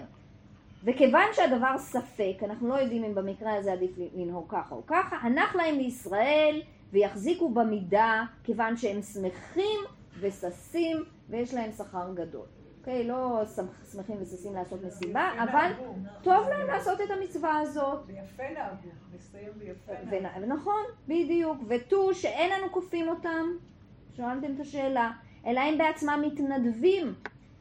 [0.84, 5.56] וכיוון שהדבר ספק, אנחנו לא יודעים אם במקרה הזה עדיף לנהוג ככה או ככה, הנח
[5.56, 6.62] להם לישראל
[6.92, 9.80] ויחזיקו במידה, כיוון שהם שמחים
[10.20, 12.46] וששים ויש להם שכר גדול.
[12.82, 15.72] אוקיי, לא שמח- שמחים וששים לעשות מסיבה, אבל
[16.22, 18.00] טוב להם לעשות את המצווה הזאת.
[18.08, 18.76] ויפה נהגו,
[19.16, 19.50] נסיים.
[20.12, 21.58] ונ- נכון, בדיוק.
[21.68, 23.46] ותו שאין אנו כופים אותם,
[24.18, 25.12] שאלתם את השאלה,
[25.46, 27.14] אלא הם בעצמם מתנדבים.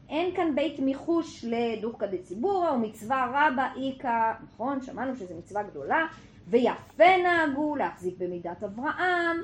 [0.09, 6.07] אין כאן בית מיחוש לדוכא דציבורא ומצווה רבה איכא, נכון, שמענו שזו מצווה גדולה,
[6.47, 9.37] ויפה נהגו להחזיק במידת אברהם,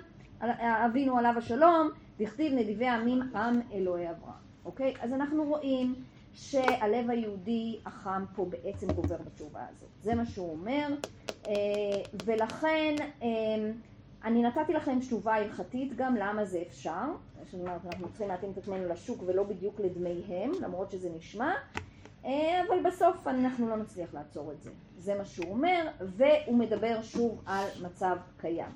[0.86, 4.47] אבינו עליו השלום, דכתיב נדיבי עמים עם אלוהי אברהם.
[4.68, 4.94] אוקיי?
[5.02, 5.96] אז אנחנו רואים
[6.34, 9.90] שהלב היהודי החם פה בעצם גובר בתשובה הזאת.
[10.02, 10.88] זה מה שהוא אומר,
[11.48, 11.54] אה,
[12.14, 13.28] ולכן אה,
[14.24, 17.06] אני נתתי לכם תשובה הלכתית גם למה זה אפשר.
[17.52, 21.54] זאת אומרת, אנחנו צריכים להתאים את עצמנו לשוק ולא בדיוק לדמיהם, למרות שזה נשמע,
[22.26, 24.72] אה, אבל בסוף אנחנו לא נצליח לעצור את זה.
[24.98, 28.72] זה מה שהוא אומר, והוא מדבר שוב על מצב קיים.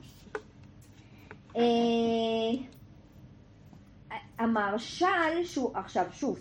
[4.42, 6.40] אה, המהרש"ל, שהוא עכשיו שוב,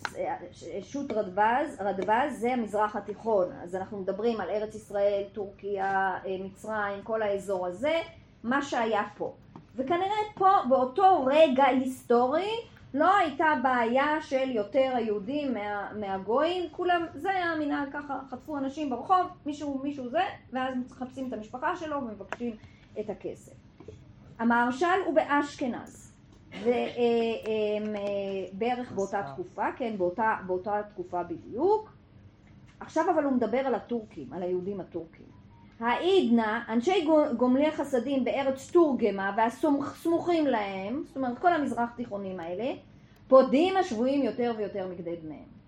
[0.82, 7.22] שות רדווז, רדווז זה המזרח התיכון, אז אנחנו מדברים על ארץ ישראל, טורקיה, מצרים, כל
[7.22, 8.00] האזור הזה,
[8.44, 9.34] מה שהיה פה.
[9.76, 12.50] וכנראה פה באותו רגע היסטורי
[12.94, 18.90] לא הייתה בעיה של יותר היהודים מה, מהגויים, כולם, זה היה המנהג ככה, חטפו אנשים
[18.90, 20.22] ברחוב, מישהו מישהו זה,
[20.52, 22.56] ואז מחפשים את המשפחה שלו ומבקשים
[23.00, 23.52] את הכסף.
[24.38, 26.09] המהרש"ל הוא באשכנז.
[28.52, 31.92] ובערך באותה תקופה, כן, באותה, באותה תקופה בדיוק.
[32.80, 35.26] עכשיו אבל הוא מדבר על הטורקים, על היהודים הטורקים.
[35.80, 42.72] העידנא, אנשי גומלי חסדים בארץ תורגמה והסמוכים להם, זאת אומרת כל המזרח תיכונים האלה,
[43.28, 45.60] פודים השבויים יותר ויותר מכדי דמיהם.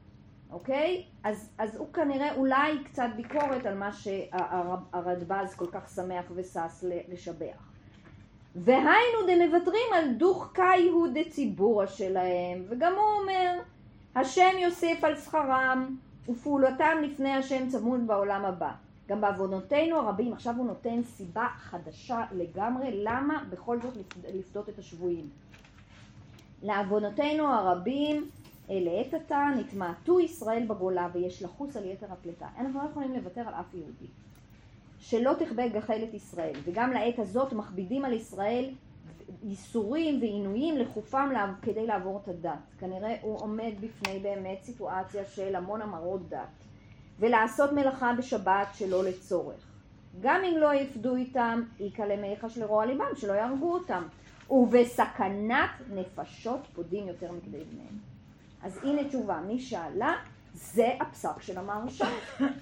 [0.51, 1.05] אוקיי?
[1.24, 7.72] אז, אז הוא כנראה אולי קצת ביקורת על מה שהרדב"ז כל כך שמח ושש לשבח.
[8.57, 13.59] והיינו דמוותרים על דוך קאיהו דציבורה שלהם, וגם הוא אומר,
[14.15, 15.97] השם יוסיף על שכרם
[16.29, 18.71] ופעולתם לפני השם צמוד בעולם הבא.
[19.09, 23.95] גם בעוונותינו הרבים, עכשיו הוא נותן סיבה חדשה לגמרי, למה בכל זאת
[24.35, 25.29] לפדות את השבויים.
[26.63, 28.29] לעוונותינו הרבים,
[28.69, 32.47] לעת עתה נתמעטו ישראל בגולה ויש לחוס על יתר הפליטה.
[32.59, 34.07] אנחנו לא יכולים לוותר על אף יהודי.
[35.03, 38.71] שלא תכבה גחלת ישראל, וגם לעת הזאת מכבידים על ישראל
[39.43, 41.31] ייסורים ועינויים לחופם
[41.63, 42.59] כדי לעבור את הדת.
[42.79, 46.39] כנראה הוא עומד בפני באמת סיטואציה של המון המרות דת.
[47.19, 49.73] ולעשות מלאכה בשבת שלא לצורך.
[50.21, 54.03] גם אם לא יפדו איתם, איכא למיחש לרוע ליבם, שלא יהרגו אותם.
[54.51, 57.99] ובסכנת נפשות פודים יותר מכדי בניהם.
[58.63, 60.15] אז הנה תשובה, מי שאלה,
[60.55, 62.05] זה הפסק של המהרש"א,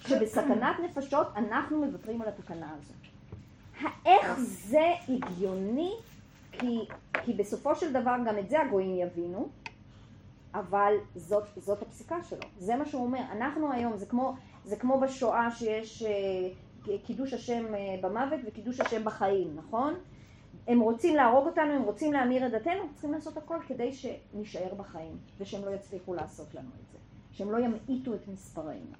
[0.00, 2.96] שבסכנת נפשות אנחנו מוותרים על התקנה הזאת.
[3.80, 5.92] האיך זה הגיוני?
[6.52, 6.78] כי,
[7.24, 9.48] כי בסופו של דבר גם את זה הגויים יבינו,
[10.54, 13.20] אבל זאת, זאת הפסיקה שלו, זה מה שהוא אומר.
[13.32, 14.34] אנחנו היום, זה כמו,
[14.64, 19.94] זה כמו בשואה שיש אה, קידוש השם אה, במוות וקידוש השם בחיים, נכון?
[20.68, 25.16] הם רוצים להרוג אותנו, הם רוצים להמיר את דתנו, צריכים לעשות הכל כדי שנישאר בחיים,
[25.38, 26.98] ושהם לא יצליחו לעשות לנו את זה,
[27.32, 28.92] שהם לא ימעיטו את מספרנו.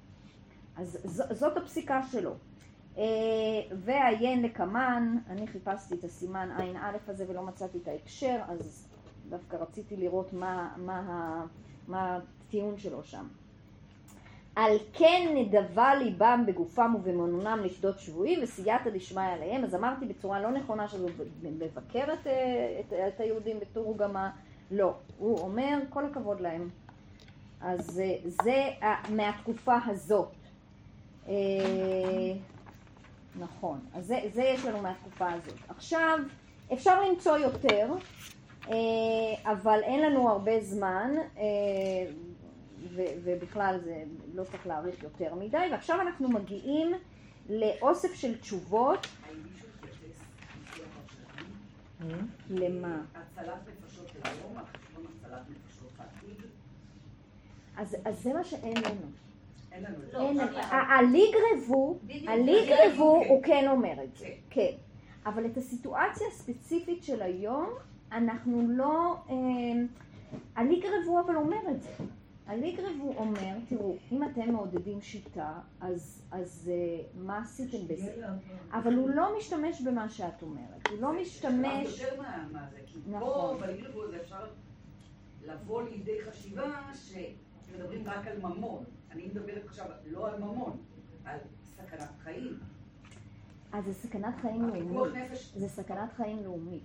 [0.77, 2.33] אז ז, זאת הפסיקה שלו.
[2.97, 3.03] אה,
[3.79, 8.87] ועיין לקמן, אני חיפשתי את הסימן ע"א הזה ולא מצאתי את ההקשר, אז
[9.29, 11.45] דווקא רציתי לראות מה, מה,
[11.87, 13.27] מה הטיעון שלו שם.
[14.55, 19.63] על כן נדבה ליבם בגופם ובמנונם לפדות שבויים וסייעתא דשמיא עליהם.
[19.63, 21.07] אז אמרתי בצורה לא נכונה שזה
[21.43, 22.27] מבקר את,
[22.79, 24.31] את, את היהודים בתורגמה.
[24.71, 26.69] לא, הוא אומר כל הכבוד להם.
[27.61, 28.01] אז
[28.43, 28.69] זה
[29.09, 30.31] מהתקופה הזאת.
[31.27, 31.33] אה,
[33.39, 35.59] נכון, אז זה, זה יש לנו מהתקופה הזאת.
[35.69, 36.19] עכשיו,
[36.73, 37.93] אפשר למצוא יותר,
[38.67, 38.73] אה,
[39.51, 41.11] אבל אין לנו הרבה זמן.
[41.37, 41.43] אה,
[43.23, 44.03] ובכלל זה
[44.33, 46.91] לא צריך להאריך יותר מדי, ועכשיו אנחנו מגיעים
[47.49, 49.07] לאוסף של תשובות.
[52.49, 53.01] למה?
[53.15, 56.45] הצלת נפשות על חשבון הצלת נפשות העתיד.
[57.81, 59.07] אז זה מה שאין לנו.
[59.71, 60.61] אין לנו זה.
[60.71, 64.71] הליגרבו, הליגרבו הוא כן אומר את זה, כן.
[65.25, 67.69] אבל את הסיטואציה הספציפית של היום,
[68.11, 69.15] אנחנו לא...
[70.55, 71.89] הליגרבו אבל אומר את זה.
[72.47, 78.27] הליגרב הוא אומר, תראו, אם אתם מעודדים שיטה, אז, אז uh, מה עשיתם בזה?
[78.71, 82.01] אבל הוא לא משתמש במה שאת אומרת, הוא לא משתמש...
[83.07, 83.57] נכון.
[85.45, 86.67] לבוא לידי חשיבה
[87.71, 88.83] שמדברים רק על ממון.
[89.11, 90.77] אני מדברת עכשיו לא על ממון,
[91.25, 92.59] על סכנת חיים.
[93.71, 95.15] אז זה סכנת חיים לאומית.
[95.15, 96.83] נפש, זה סכנת חיים לאומית.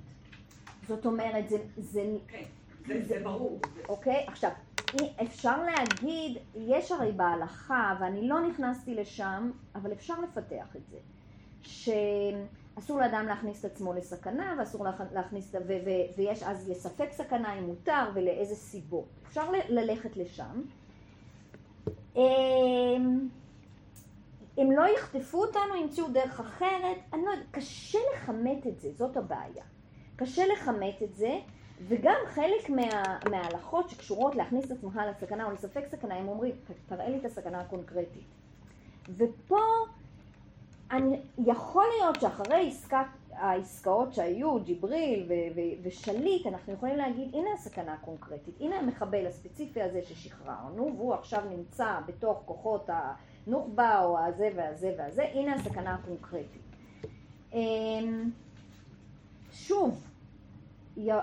[0.88, 1.56] זאת אומרת, זה...
[1.76, 2.42] זה כן,
[2.86, 3.60] זה זה ברור.
[3.88, 4.24] אוקיי?
[4.28, 4.50] עכשיו,
[5.00, 10.96] אי- אפשר להגיד, יש הרי בהלכה, ואני לא נכנסתי לשם, אבל אפשר לפתח את זה,
[12.76, 17.58] שאסור לאדם להכניס את עצמו לסכנה, ואסור להכ- להכניס, ו- ו- ויש אז לספק סכנה
[17.58, 19.04] אם מותר, ולאיזה סיבות.
[19.28, 20.62] אפשר ללכת לשם.
[22.16, 23.28] אמ,
[24.58, 29.16] אם לא יחטפו אותנו, ימצאו דרך אחרת, אני לא יודעת, קשה לכמת את זה, זאת
[29.16, 29.64] הבעיה.
[30.16, 31.38] קשה לכמת את זה,
[31.88, 36.88] וגם חלק מה, מההלכות שקשורות להכניס את עצמך לסכנה או לספק סכנה, הם אומרים, "ת-
[36.88, 38.26] תראה לי את הסכנה הקונקרטית.
[39.16, 39.60] ופה
[40.90, 47.48] אני, יכול להיות שאחרי עסקת, העסקאות שהיו, ג'יבריל ו- ו- ושליט, אנחנו יכולים להגיד, הנה
[47.54, 52.90] הסכנה הקונקרטית, הנה המחבל הספציפי הזה ששחררנו, והוא עכשיו נמצא בתוך כוחות
[53.46, 56.62] הנוח'בה או הזה והזה והזה, הנה הסכנה הקונקרטית.
[57.52, 58.30] אמ,
[59.52, 60.06] שוב,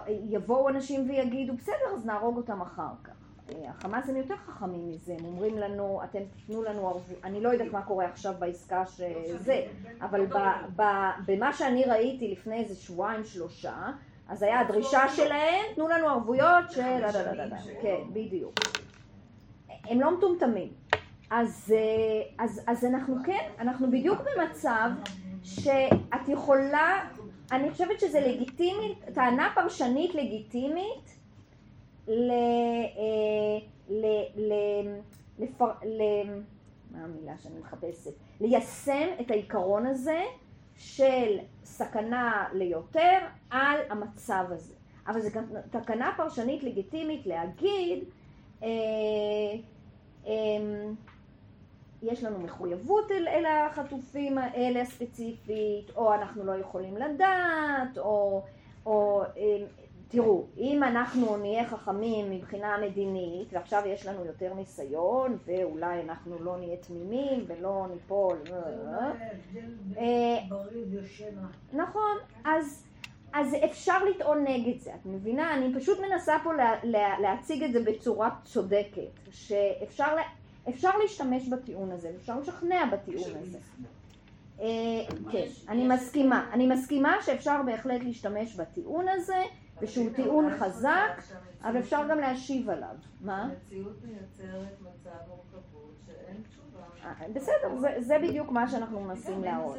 [0.07, 3.22] יבואו אנשים ויגידו, בסדר, אז נהרוג אותם אחר כך.
[3.67, 7.71] החמאס הם יותר חכמים מזה, הם אומרים לנו, אתם תיתנו לנו ערבות, אני לא יודעת
[7.71, 9.65] מה קורה עכשיו בעסקה שזה,
[10.01, 10.25] אבל
[11.25, 13.75] במה שאני ראיתי לפני איזה שבועיים שלושה,
[14.29, 16.81] אז היה הדרישה שלהם, תנו לנו ערבויות של...
[17.81, 18.53] כן, בדיוק.
[19.69, 20.69] הם לא מטומטמים.
[21.29, 24.89] אז, אה, אז, אז אנחנו כן, אנחנו בדיוק במצב
[25.43, 27.09] שאת יכולה,
[27.51, 31.22] אני חושבת שזה לגיטימי, טענה פרשנית לגיטימית
[32.07, 32.31] ל...
[32.31, 34.05] אה, ל...
[34.35, 34.53] ל...
[35.39, 35.71] לפר...
[35.85, 36.01] ל...
[36.91, 38.11] מה המילה שאני מחפשת?
[38.41, 40.21] ליישם את העיקרון הזה
[40.75, 44.73] של סכנה ליותר על המצב הזה.
[45.07, 45.29] אבל זו
[45.71, 48.03] תקנה פרשנית לגיטימית להגיד
[48.63, 48.67] אה,
[50.27, 50.31] אה,
[52.01, 58.43] יש לנו מחויבות אל, אל החטופים האלה הספציפית, או אנחנו לא יכולים לדעת, או,
[58.85, 59.65] או אה,
[60.13, 66.57] תראו, אם אנחנו נהיה חכמים מבחינה מדינית, ועכשיו יש לנו יותר ניסיון, ואולי אנחנו לא
[66.57, 68.37] נהיה תמימים ולא ניפול,
[69.97, 71.47] אה, בריא ושינה.
[71.73, 72.85] נכון, אז,
[73.33, 75.53] אז אפשר לטעון נגד זה, את מבינה?
[75.53, 80.15] אני פשוט מנסה פה לה, לה, להציג את זה בצורה צודקת, שאפשר
[80.69, 83.57] אפשר להשתמש בטיעון הזה, אפשר לשכנע בטיעון הזה.
[84.61, 84.67] אה,
[85.31, 86.49] כן, אני מסכימה.
[86.53, 89.43] אני מסכימה שאפשר בהחלט להשתמש בטיעון הזה,
[89.81, 91.21] ושהוא טיעון חזק,
[91.61, 92.95] אבל אפשר גם להשיב עליו.
[93.21, 93.41] מה?
[93.43, 96.83] המציאות מייצרת מצב מורכבות שאין תשובה.
[97.33, 99.77] בסדר, זה- בדיוק מה שאנחנו מנסים להראות.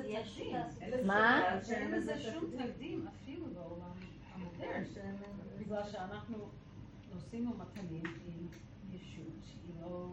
[1.05, 1.43] מה?
[1.65, 3.91] שאין לזה שום תקדים אפילו בעולם
[4.35, 4.85] המודרני,
[5.59, 6.37] בגלל שאנחנו
[7.15, 8.47] עושים ומתנים עם
[8.93, 10.07] ישות שהיא לא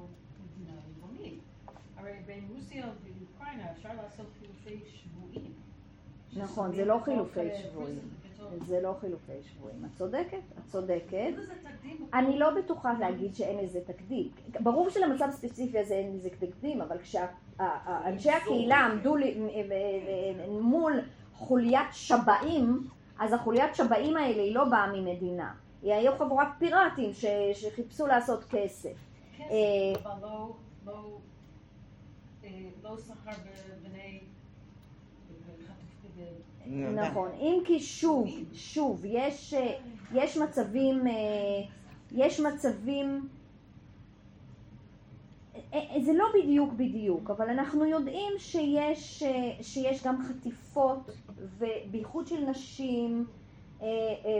[0.43, 1.39] מדינה ריבונית.
[1.97, 5.53] הרי בין רוסיה ואוקראינה אפשר לעשות חילופי שבויים.
[6.35, 7.99] נכון, זה לא חילופי אה, שבויים.
[8.67, 9.85] זה לא חילופי שבויים.
[9.85, 11.33] את צודקת, את צודקת.
[12.13, 14.29] אני לא בטוחה להגיד שאין לזה תקדים.
[14.59, 19.19] ברור שלמצב ספציפי הזה אין לזה תקדים, אבל כשאנשי הקהילה עמדו מ-
[20.49, 20.99] מ- מול
[21.33, 22.87] חוליית שבאים,
[23.19, 25.53] אז החוליית שבאים האלה היא לא באה ממדינה.
[25.81, 28.89] היא היו חבורת פיראטים ש- שחיפשו לעשות כסף.
[29.37, 30.27] כסף, אה, אבל
[32.83, 33.31] לא שכר
[33.81, 34.19] בבני...
[36.67, 39.73] נכון, אם כי שוב, שוב, יש, אה,
[40.13, 41.13] יש מצבים, אה,
[42.11, 43.27] יש מצבים,
[45.73, 49.23] אה, זה לא בדיוק בדיוק, אבל אנחנו יודעים שיש,
[49.61, 51.09] שיש גם חטיפות,
[51.57, 53.25] ובייחוד של נשים,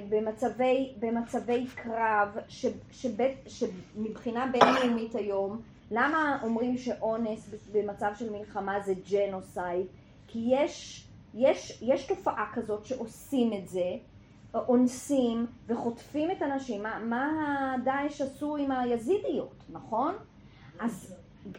[0.09, 5.61] במצבי, במצבי קרב, ש, שבית, שמבחינה בינלאומית היום,
[5.91, 9.86] למה אומרים שאונס במצב של מלחמה זה ג'נוסייד?
[10.28, 13.95] כי יש, יש, יש תופעה כזאת שעושים את זה,
[14.53, 16.84] אונסים וחוטפים את הנשים.
[16.84, 20.15] מה, מה דאעש עשו עם היזידיות, נכון?
[20.79, 21.13] אז,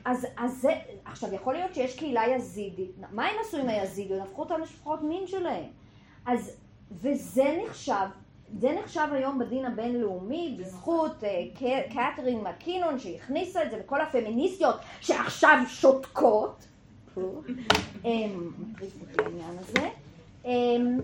[0.05, 0.73] אז, אז זה,
[1.05, 4.23] עכשיו יכול להיות שיש קהילה יזידית, מה הם עשו עם היזידיות?
[4.23, 5.65] הפכו אותם לשפחות מין שלהם.
[6.27, 6.57] אז,
[6.93, 8.07] וזה נחשב,
[8.59, 14.77] זה נחשב היום בדין הבינלאומי בזכות אה, ק- קתרין מקינון שהכניסה את זה וכל הפמיניסטיות
[15.01, 16.67] שעכשיו שותקות.
[18.05, 19.89] אמ, מטריף אותי העניין הזה.
[20.45, 21.01] אמ,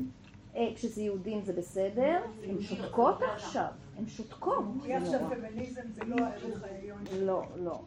[0.57, 3.67] אה, כשזה יהודים זה בסדר, הן שותקות עכשיו,
[3.99, 4.65] הן שותקות.
[4.65, 5.01] נורא.
[5.05, 6.99] שפמיניזם זה לא הערך העליון.
[7.21, 7.81] לא, לא,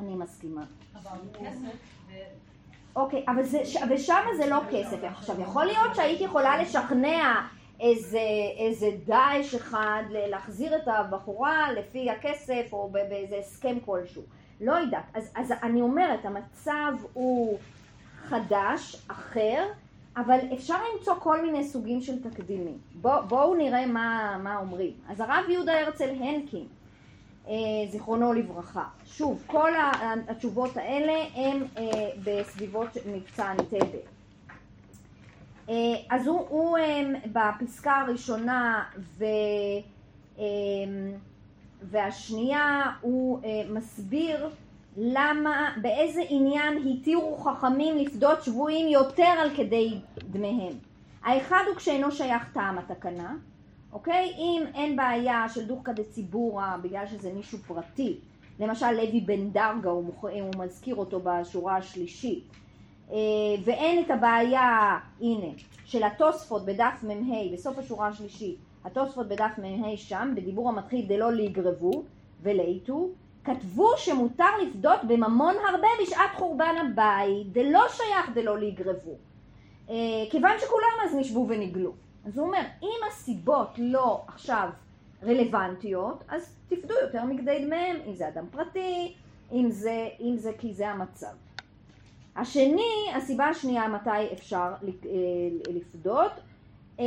[0.00, 0.64] אני מסכימה.
[2.96, 5.04] אוקיי, אבל זה, ושם זה לא כסף.
[5.04, 7.46] עכשיו, יכול להיות שהייתי יכולה לשכנע
[7.80, 8.20] איזה,
[8.58, 14.22] איזה דאעש אחד להחזיר את הבחורה לפי הכסף או באיזה הסכם כלשהו.
[14.60, 15.04] לא יודעת.
[15.14, 17.58] אז, אז אני אומרת, המצב הוא
[18.24, 19.64] חדש, אחר,
[20.16, 22.78] אבל אפשר למצוא כל מיני סוגים של תקדימים.
[22.94, 24.92] בוא, בואו נראה מה, מה אומרים.
[25.08, 26.66] אז הרב יהודה הרצל הנקין,
[27.48, 27.52] אה,
[27.90, 28.84] זיכרונו לברכה.
[29.06, 29.92] שוב, כל ה-
[30.28, 31.84] התשובות האלה הם אה,
[32.24, 33.98] בסביבות מבצע אנטבה.
[35.68, 35.74] אה,
[36.10, 37.02] אז הוא, הוא אה,
[37.32, 38.84] בפסקה הראשונה
[39.18, 39.24] ו,
[40.38, 40.44] אה,
[41.82, 44.48] והשנייה הוא אה, מסביר
[44.96, 49.98] למה, באיזה עניין התירו חכמים לפדות שבויים יותר על כדי
[50.30, 50.72] דמיהם.
[51.22, 53.34] האחד הוא כשאינו שייך טעם התקנה,
[53.92, 54.32] אוקיי?
[54.38, 58.18] אם אין בעיה של דוחקא דציבורא בגלל שזה מישהו פרטי,
[58.60, 60.24] למשל לוי בן דרגה, הוא, מוכ...
[60.24, 62.44] הוא מזכיר אותו בשורה השלישית,
[63.10, 63.16] אה,
[63.64, 65.50] ואין את הבעיה, הנה,
[65.84, 68.56] של התוספות בדף מ"ה, בסוף השורה השלישית,
[68.90, 72.02] התוספות בדף מ"ה שם, בדיבור המתחיל דלא ליגרבו
[72.42, 73.08] ולאיתו,
[73.44, 79.14] כתבו שמותר לפדות בממון הרבה בשעת חורבן הבית, דלא שייך דלא ליגרבו.
[79.90, 79.94] אה,
[80.30, 81.92] כיוון שכולם אז נשבו ונגלו.
[82.26, 84.68] אז הוא אומר, אם הסיבות לא עכשיו
[85.22, 89.14] רלוונטיות, אז תפדו יותר מכדי דמיהם, אם זה אדם פרטי,
[89.52, 91.32] אם זה, אם זה כי זה המצב.
[92.36, 96.32] השני, הסיבה השנייה מתי אפשר אה, לפדות,
[97.00, 97.04] אה,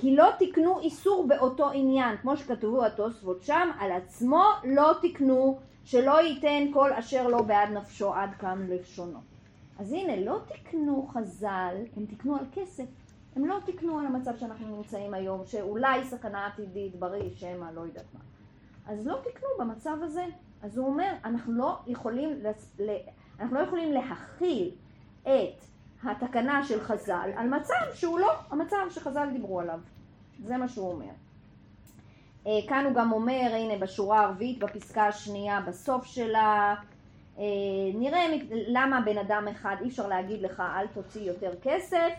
[0.00, 6.22] כי לא תקנו איסור באותו עניין, כמו שכתבו התוספות שם, על עצמו לא תקנו, שלא
[6.22, 9.18] ייתן כל אשר לא בעד נפשו עד כאן לשונו.
[9.78, 12.84] אז הנה, לא תקנו חז"ל, הם תקנו על כסף.
[13.36, 18.14] הם לא תקנו על המצב שאנחנו נמצאים היום, שאולי סכנה עתידית, בריא, שמא, לא יודעת
[18.14, 18.20] מה.
[18.86, 20.24] אז לא תקנו במצב הזה.
[20.62, 22.76] אז הוא אומר, אנחנו לא יכולים, לס...
[23.52, 24.70] לא יכולים להכיל
[25.22, 25.64] את
[26.04, 29.80] התקנה של חז"ל על מצב שהוא לא המצב שחז"ל דיברו עליו.
[30.44, 31.10] זה מה שהוא אומר.
[32.46, 36.74] אה, כאן הוא גם אומר, הנה בשורה הרביעית, בפסקה השנייה, בסוף שלה,
[37.38, 37.44] אה,
[37.94, 42.12] נראה למה בן אדם אחד אי אפשר להגיד לך אל תוציא יותר כסף.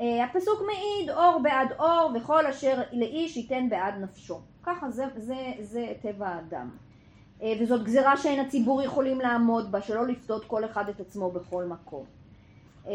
[0.00, 4.40] אה, הפסוק מעיד אור בעד אור וכל אשר לאיש ייתן בעד נפשו.
[4.62, 6.70] ככה זה, זה, זה טבע האדם.
[7.60, 12.04] וזאת גזירה שאין הציבור יכולים לעמוד בה, שלא לפדות כל אחד את עצמו בכל מקום.
[12.86, 12.92] אה,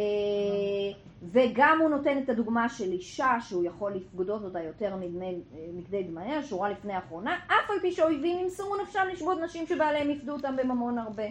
[1.31, 4.97] וגם הוא נותן את הדוגמה של אישה שהוא יכול לפקודות אותה יותר אה,
[5.73, 10.33] מכדי דמיה, שורה לפני האחרונה, אף על פי שאויבים ימסרו נפשם לשבות נשים שבעליהם יפדו
[10.33, 11.23] אותם בממון הרבה.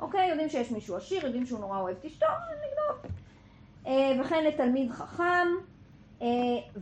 [0.00, 3.08] אוקיי, יודעים שיש מישהו עשיר, יודעים שהוא נורא אוהב את אשתו, נגדו.
[3.86, 5.48] אה, וכן לתלמיד חכם,
[6.22, 6.26] אה,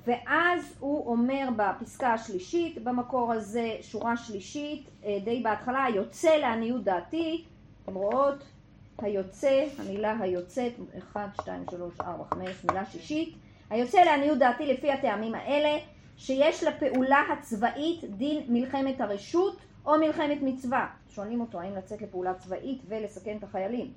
[0.06, 4.88] ואז הוא אומר בפסקה השלישית, במקור הזה, שורה שלישית,
[5.24, 7.44] די בהתחלה, יוצא לעניות דעתי,
[7.84, 8.53] אתם רואות?
[8.98, 13.36] היוצא, המילה היוצאת, 1, 2, 3, 4, 5, מילה שישית,
[13.70, 15.78] היוצא לעניות דעתי לפי הטעמים האלה,
[16.16, 20.86] שיש לפעולה הצבאית דין מלחמת הרשות או מלחמת מצווה.
[21.08, 23.92] שואלים אותו האם לצאת לפעולה צבאית ולסכן את החיילים.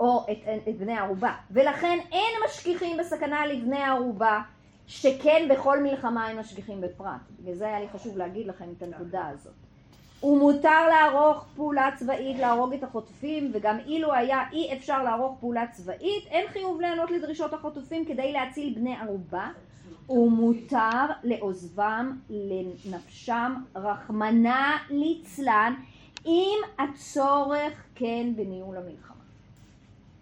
[0.00, 1.34] או את, את בני הערובה.
[1.50, 4.42] ולכן אין משגיחים בסכנה לבני הערובה,
[4.86, 7.30] שכן בכל מלחמה הם משגיחים בפרט.
[7.40, 9.63] בגלל זה היה לי חשוב להגיד לכם את הנקודה הזאת.
[10.24, 16.26] ומותר לערוך פעולה צבאית להרוג את החוטפים, וגם אילו היה אי אפשר לערוך פעולה צבאית,
[16.26, 19.48] אין חיוב להיענות לדרישות החוטפים כדי להציל בני ערובה,
[20.08, 25.74] ומותר לעוזבם לנפשם, רחמנא ליצלן,
[26.26, 29.14] אם הצורך כן בניהול המלחמה.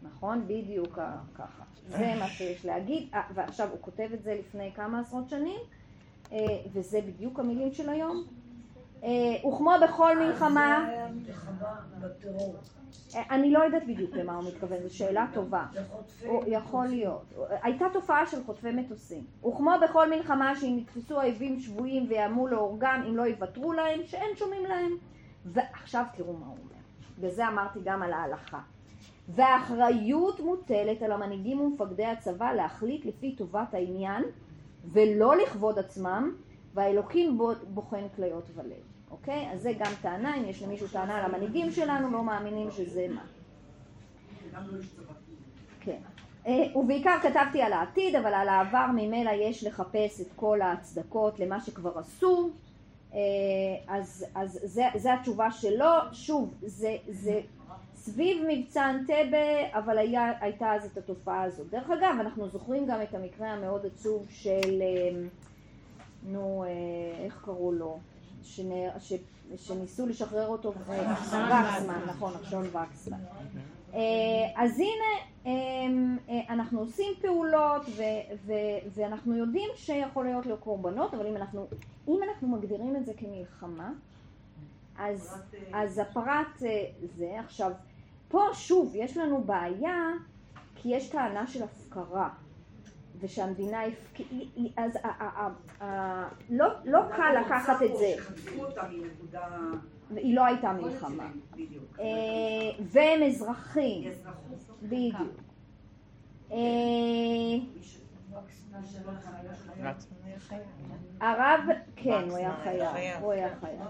[0.03, 0.45] נכון?
[0.47, 0.99] בדיוק
[1.35, 1.63] ככה.
[1.89, 5.61] זה מה שיש להגיד, אה, ועכשיו הוא כותב את זה לפני כמה עשרות שנים,
[6.33, 6.39] אה,
[6.73, 8.25] וזה בדיוק המילים של היום.
[9.03, 9.09] אה,
[9.49, 10.89] וכמו בכל מלחמה...
[12.01, 12.57] בטרור.
[13.31, 15.67] אני לא יודעת בדיוק למה הוא מתכוון, זו שאלה טובה.
[16.47, 17.23] יכול להיות.
[17.63, 19.25] הייתה תופעה של חוטפי מטוסים.
[19.47, 24.65] וכמו בכל מלחמה שאם יתפסו האויבים שבויים ויאמו להורגם אם לא יוותרו להם, שאין שומעים
[24.67, 24.93] להם.
[25.47, 26.83] ועכשיו תראו מה הוא אומר.
[27.19, 28.61] וזה אמרתי גם על ההלכה.
[29.29, 34.23] והאחריות מוטלת על המנהיגים ומפקדי הצבא להחליט לפי טובת העניין
[34.93, 36.35] ולא לכבוד עצמם,
[36.75, 38.92] והאלוקים בו- בוחן כליות ולב.
[39.13, 39.51] אוקיי?
[39.53, 43.23] אז זה גם טענה, אם יש למישהו טענה על המנהיגים שלנו, לא מאמינים שזה מה.
[45.81, 45.99] כן.
[46.47, 51.61] אה, ובעיקר כתבתי על העתיד, אבל על העבר ממילא יש לחפש את כל ההצדקות למה
[51.61, 52.51] שכבר עשו.
[53.15, 53.19] אה,
[53.89, 55.91] אז, אז זה, זה התשובה שלו.
[56.13, 57.41] שוב, זה, זה
[57.95, 61.71] סביב מבצע אנטבה, אבל היה, הייתה אז את התופעה הזאת.
[61.71, 65.21] דרך אגב, אנחנו זוכרים גם את המקרה המאוד עצוב של, אה,
[66.23, 66.65] נו,
[67.25, 67.99] איך קראו לו?
[68.43, 68.61] ש,
[69.57, 73.19] שניסו לשחרר אותו, אה, וקסמן, נכון, נחשון וקסמן.
[73.95, 74.01] אה,
[74.57, 75.53] אז הנה, אה,
[76.29, 81.67] אה, אנחנו עושים פעולות ו- ו- ואנחנו יודעים שיכול להיות לו קורבנות, אבל אם אנחנו,
[82.09, 83.91] אם אנחנו מגדירים את זה כמלחמה,
[84.99, 85.37] אז,
[85.73, 86.63] אז הפרט
[87.17, 87.73] זה, עכשיו,
[88.29, 89.97] פה שוב יש לנו בעיה,
[90.75, 92.29] כי יש טענה של הפקרה,
[93.21, 94.17] ושהמדינה הפק...
[94.17, 94.99] היא- היא- אז
[96.51, 98.15] לא לא קל לקחת את זה.
[100.17, 101.29] היא לא הייתה מלחמה.
[102.01, 102.05] אה,
[102.93, 104.11] והם אזרחים.
[104.83, 105.41] בדיוק.
[106.53, 106.57] אה,
[111.21, 111.61] הרב,
[111.97, 112.89] כן, הוא היה חייב,
[113.23, 113.81] הוא היה חייב.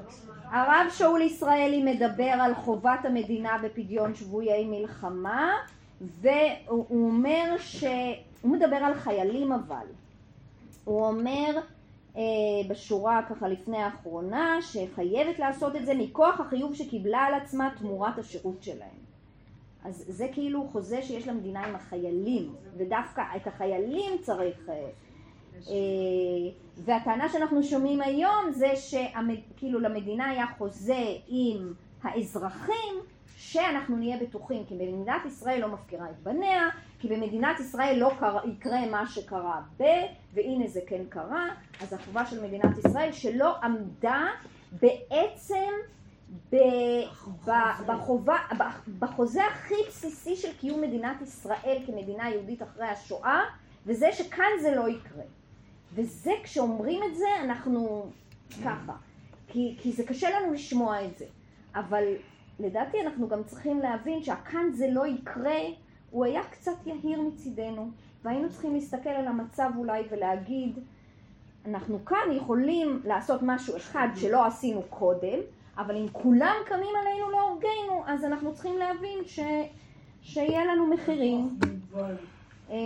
[0.51, 5.53] הרב שאול ישראלי מדבר על חובת המדינה בפדיון שבויי מלחמה,
[6.03, 7.85] והוא הוא אומר ש...
[8.43, 9.87] הוא מדבר על חיילים אבל.
[10.85, 11.61] הוא אומר
[12.17, 12.23] אה,
[12.69, 18.63] בשורה ככה לפני האחרונה, שחייבת לעשות את זה מכוח החיוב שקיבלה על עצמה תמורת השירות
[18.63, 19.03] שלהם.
[19.85, 24.69] אז זה כאילו חוזה שיש למדינה עם החיילים, ודווקא את החיילים צריך...
[24.69, 25.75] אה,
[26.77, 31.73] והטענה שאנחנו שומעים היום זה שכאילו למדינה היה חוזה עם
[32.03, 32.95] האזרחים
[33.53, 38.41] שאנחנו נהיה בטוחים כי מדינת ישראל לא מפקירה את בניה כי במדינת ישראל לא קרה,
[38.45, 39.83] יקרה מה שקרה ב
[40.35, 41.49] והנה זה כן קרה
[41.81, 44.27] אז החובה של מדינת ישראל שלא עמדה
[44.73, 45.71] בעצם
[46.53, 46.57] ב,
[47.47, 47.51] ב,
[47.87, 48.37] בחובה,
[48.99, 53.41] בחוזה הכי בסיסי של קיום מדינת ישראל כמדינה יהודית אחרי השואה
[53.87, 55.25] וזה שכאן זה לא יקרה.
[55.95, 58.11] וזה כשאומרים את זה אנחנו
[58.65, 58.93] ככה.
[59.49, 61.25] כי, כי זה קשה לנו לשמוע את זה.
[61.75, 62.05] אבל
[62.61, 65.61] לדעתי אנחנו גם צריכים להבין שהכאן זה לא יקרה
[66.11, 67.91] הוא היה קצת יהיר מצידנו
[68.23, 70.79] והיינו צריכים להסתכל על המצב אולי ולהגיד
[71.67, 75.39] אנחנו כאן יכולים לעשות משהו אחד שלא עשינו קודם
[75.77, 79.41] אבל אם כולם קמים עלינו להורגנו אז אנחנו צריכים להבין ש...
[80.23, 81.59] שיהיה לנו מחירים
[82.71, 82.77] אה,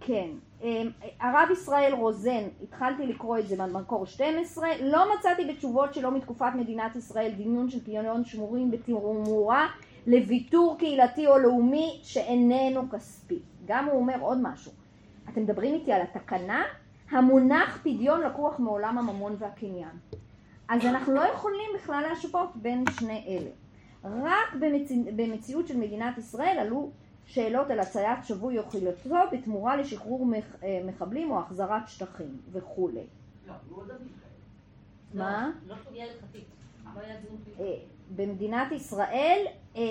[0.00, 0.28] כן.
[0.62, 0.82] אה,
[1.20, 6.96] הרב ישראל רוזן, התחלתי לקרוא את זה במקור 12, לא מצאתי בתשובות שלו מתקופת מדינת
[6.96, 9.68] ישראל דמיון של פיוניון שמורים בתמורה
[10.06, 13.38] לוויתור קהילתי או לאומי שאיננו כספי.
[13.66, 14.72] גם הוא אומר עוד משהו.
[15.28, 16.62] אתם מדברים איתי על התקנה?
[17.10, 19.90] המונח פדיון לקוח מעולם הממון והקניין.
[20.68, 23.50] אז אנחנו לא יכולים בכלל להשוות בין שני אלה.
[24.04, 24.90] רק במצ...
[25.16, 26.90] במציאות של מדינת ישראל עלו
[27.28, 30.44] שאלות על הציית שבוי או חילתו בתמורה לשחרור מח...
[30.62, 33.00] אה, מחבלים או החזרת שטחים וכולי.
[33.46, 34.12] לא, הוא עוד עדיף.
[35.14, 35.50] מה?
[35.66, 36.44] לא סוגיה הלכתית.
[36.84, 37.70] לא פלילי.
[37.70, 37.78] אה,
[38.16, 39.44] במדינת ישראל
[39.76, 39.82] אה,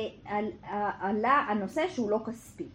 [0.99, 2.67] עלה הנושא שהוא לא כספי.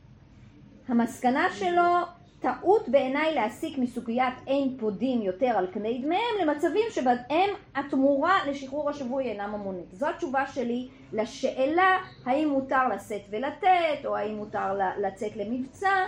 [0.88, 8.38] המסקנה שלו טעות בעיניי להסיק מסוגיית אין פודים יותר על קני דמיהם למצבים שבהם התמורה
[8.46, 9.86] לשחרור השבוי אינה ממונית.
[9.92, 16.06] זו התשובה שלי לשאלה האם מותר לשאת ולתת או האם מותר לצאת למבצע.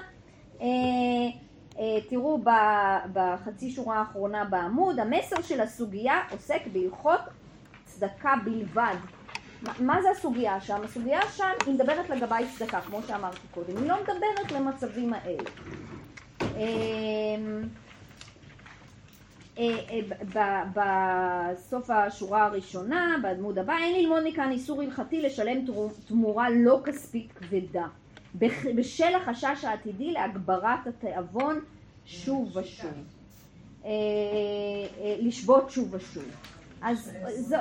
[0.60, 0.66] אה,
[1.78, 2.38] אה, תראו
[3.12, 7.20] בחצי שורה האחרונה בעמוד, המסר של הסוגיה עוסק בהלכות
[7.84, 8.94] צדקה בלבד.
[9.80, 10.80] מה זה הסוגיה שם?
[10.84, 15.50] הסוגיה שם היא מדברת לגבי צדקה, כמו שאמרתי קודם, היא לא מדברת למצבים האלה.
[16.56, 17.62] אמ,
[19.58, 19.78] אה,
[20.36, 20.64] אה,
[21.54, 25.64] בסוף השורה הראשונה, בעמוד הבא, אין ללמוד מכאן איסור הלכתי לשלם
[26.08, 27.86] תמורה לא כספית כבדה,
[28.76, 31.60] בשל החשש העתידי להגברת התיאבון
[32.06, 32.92] שוב ושוב,
[33.84, 33.90] אה,
[35.18, 36.53] לשבות שוב ושוב.
[36.84, 37.16] אז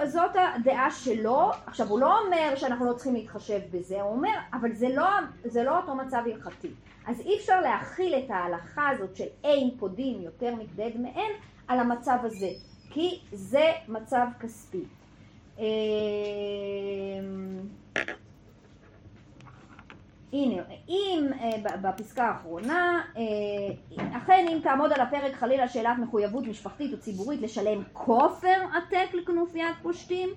[0.06, 4.74] זאת הדעה שלו, עכשיו הוא לא אומר שאנחנו לא צריכים להתחשב בזה, הוא אומר, אבל
[4.74, 5.10] זה לא,
[5.46, 6.72] זה לא אותו מצב הלכתי.
[7.08, 11.32] אז אי אפשר להכיל את ההלכה הזאת של אין פודים יותר מכדי דמיהם
[11.68, 12.50] על המצב הזה,
[12.90, 14.84] כי זה מצב כספי.
[20.34, 23.24] הנה, אם אה, בפסקה האחרונה, אה,
[24.18, 29.76] אכן אם תעמוד על הפרק חלילה שאלת מחויבות משפחתית או ציבורית לשלם כופר עתק לכנופיית
[29.82, 30.30] פושטים,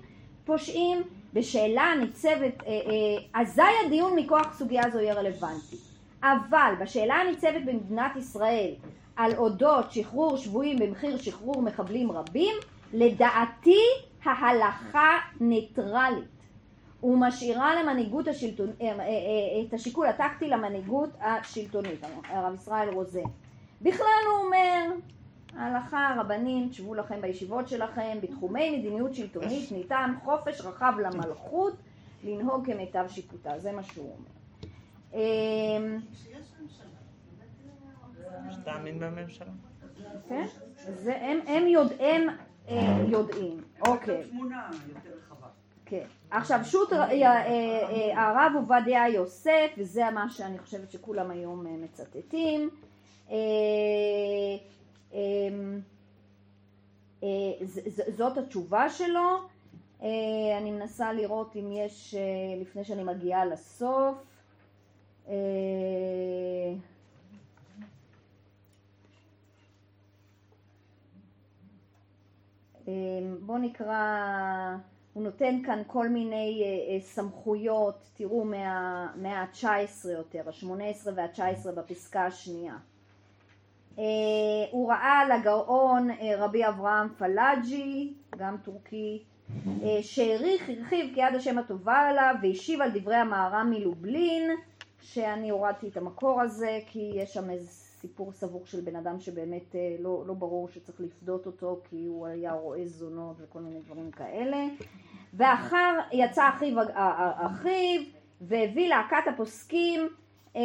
[0.45, 1.01] פושעים,
[1.33, 5.75] בשאלה ניצבת, אה, אזי הדיון מכוח סוגיה זו יהיה רלוונטי.
[6.23, 8.71] אבל בשאלה הניצבת במדינת ישראל
[9.15, 12.55] על אודות שחרור שבויים במחיר שחרור מחבלים רבים,
[12.93, 13.81] לדעתי
[14.25, 16.36] ההלכה ניטרלית
[17.03, 23.29] ומשאירה למנהיגות השלטונית, אה, אה, אה, את השיקול הטקטי למנהיגות השלטונית, הרב ישראל רוזן.
[23.81, 24.95] בכלל הוא אומר,
[25.57, 31.73] ההלכה, הרבנים, תשבו לכם בישיבות שלכם, בתחומי מדיניות שלטונית ניתן חופש רחב למלכות
[32.23, 34.37] לנהוג כמיטב שיפוטה, זה מה שהוא אומר.
[35.13, 35.99] אמ,
[38.51, 39.47] שתאמין בממשלה.
[40.29, 40.45] כן,
[41.47, 42.29] הם יודעים,
[43.07, 44.23] יודעים, אוקיי.
[45.89, 46.05] כן.
[46.31, 52.69] עכשיו שו"ת אה, אה, הרב עובדיה יוסף, וזה מה שאני חושבת שכולם היום אה, מצטטים.
[55.13, 55.79] אמ,
[58.17, 59.37] זאת התשובה שלו.
[60.57, 62.15] אני מנסה לראות אם יש,
[62.61, 64.15] לפני שאני מגיעה לסוף.
[73.41, 73.97] בואו נקרא
[75.17, 82.25] הוא נותן כאן כל מיני אה, אה, סמכויות, תראו מהמאה ה-19 יותר, ה-18 וה-19 בפסקה
[82.25, 82.75] השנייה.
[83.99, 84.03] אה,
[84.71, 89.23] הוא ראה לגאון רבי אברהם פלאג'י, גם טורקי,
[90.01, 94.51] שהעריך, הרחיב כיד השם הטובה עליו והשיב על דברי המהר"ם מלובלין,
[95.01, 99.75] שאני הורדתי את המקור הזה כי יש שם איזה סיפור סבוך של בן אדם שבאמת
[99.99, 104.65] לא, לא ברור שצריך לפדות אותו כי הוא היה רואה זונות וכל מיני דברים כאלה.
[105.33, 106.77] ואחר יצא אחיו
[107.35, 108.01] אחיו
[108.41, 110.09] והביא להקת הפוסקים
[110.55, 110.61] אה,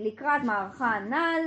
[0.00, 1.40] לקראת מערכה הנ"ל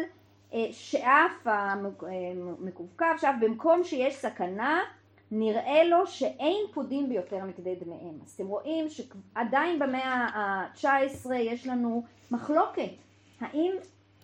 [0.54, 4.80] אה, שאף המקווקו, שאף במקום שיש סכנה
[5.32, 8.20] נראה לו שאין פודים ביותר מכדי דמיהם.
[8.24, 12.92] אז אתם רואים שעדיין במאה ה-19 יש לנו מחלוקת
[13.40, 13.72] האם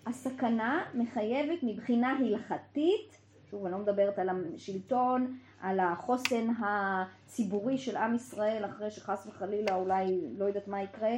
[0.07, 3.17] הסכנה מחייבת מבחינה הלכתית,
[3.51, 9.75] שוב אני לא מדברת על השלטון על החוסן הציבורי של עם ישראל אחרי שחס וחלילה
[9.75, 11.15] אולי לא יודעת מה יקרה,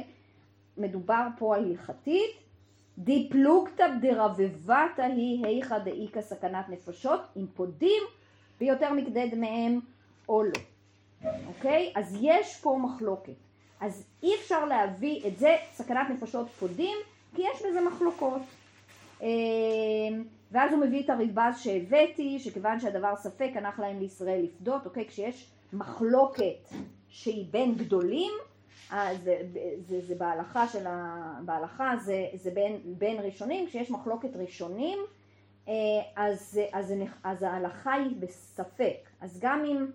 [0.76, 2.30] מדובר פה על הלכתית,
[2.98, 8.02] די פלוגתא דרבוותא היא היכא דאיכא סכנת נפשות, אם פודים
[8.60, 9.80] ביותר מכדי דמיהם
[10.28, 10.60] או לא,
[11.46, 11.92] אוקיי?
[11.96, 13.32] אז יש פה מחלוקת.
[13.80, 16.96] אז אי אפשר להביא את זה, סכנת נפשות פודים,
[17.34, 18.42] כי יש בזה מחלוקות.
[19.22, 25.06] אמ, ואז הוא מביא את הרדב"ז שהבאתי, שכיוון שהדבר ספק הנח להם לישראל לפדות, אוקיי?
[25.08, 26.68] כשיש מחלוקת
[27.08, 28.32] שהיא בין גדולים,
[28.90, 29.40] אז זה,
[29.88, 31.32] זה, זה בהלכה של ה...
[31.44, 34.98] בהלכה זה, זה בין, בין ראשונים, כשיש מחלוקת ראשונים,
[35.68, 35.74] אה,
[36.16, 36.94] אז, אז,
[37.24, 39.10] אז ההלכה היא בספק.
[39.20, 39.86] אז גם אם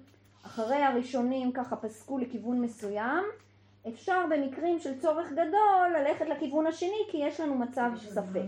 [0.45, 3.23] אחרי הראשונים ככה פסקו לכיוון מסוים,
[3.87, 8.41] אפשר במקרים של צורך גדול ללכת לכיוון השני כי יש לנו מצב ספק.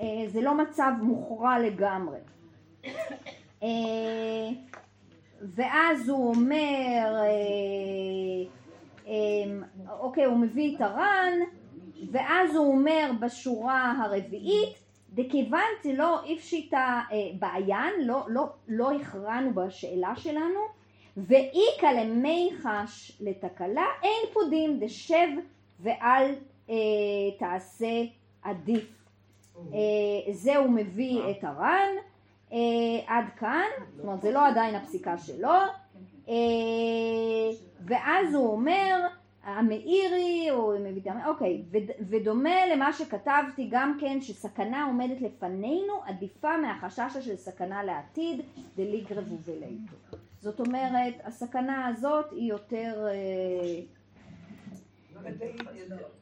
[0.00, 2.18] אה, זה לא מצב מוכרע לגמרי.
[3.62, 4.48] אה,
[5.42, 7.24] ואז הוא אומר,
[9.06, 9.12] אה,
[9.98, 11.32] אוקיי, הוא מביא את הר"ן,
[12.12, 14.74] ואז הוא אומר בשורה הרביעית,
[15.14, 17.00] דכיוון דלא איפשיטא
[17.38, 20.60] בעיין, לא, לא, לא הכרענו בשאלה שלנו,
[21.16, 25.28] ואיכא למי חש לתקלה, אין פודים דשב
[25.80, 26.34] ואל
[26.70, 26.74] אה,
[27.38, 28.02] תעשה
[28.42, 29.04] עדיף.
[29.72, 29.78] אה,
[30.32, 31.88] זה הוא מביא את הר"ן
[32.52, 32.58] אה,
[33.06, 33.64] עד כאן,
[33.96, 35.48] זאת אומרת זה לא עדיין הפסיקה שלו,
[36.28, 36.34] אה,
[37.86, 39.06] ואז הוא אומר
[39.44, 40.72] המאירי, או
[41.26, 48.40] אוקיי, וד- ודומה למה שכתבתי גם כן שסכנה עומדת לפנינו עדיפה מהחשש של סכנה לעתיד
[48.76, 50.16] דליגרב ובליטו.
[50.46, 53.80] זאת אומרת הסכנה הזאת היא יותר אה,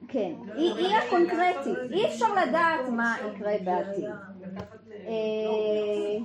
[0.09, 4.10] כן, היא הקונקרטית, אי אפשר לדעת מה יקרה בעתיד.
[4.90, 6.16] אה,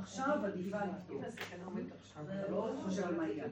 [0.00, 1.22] עכשיו עדיפה לפתור.
[2.12, 3.44] אתה לא חושב על מה יהיה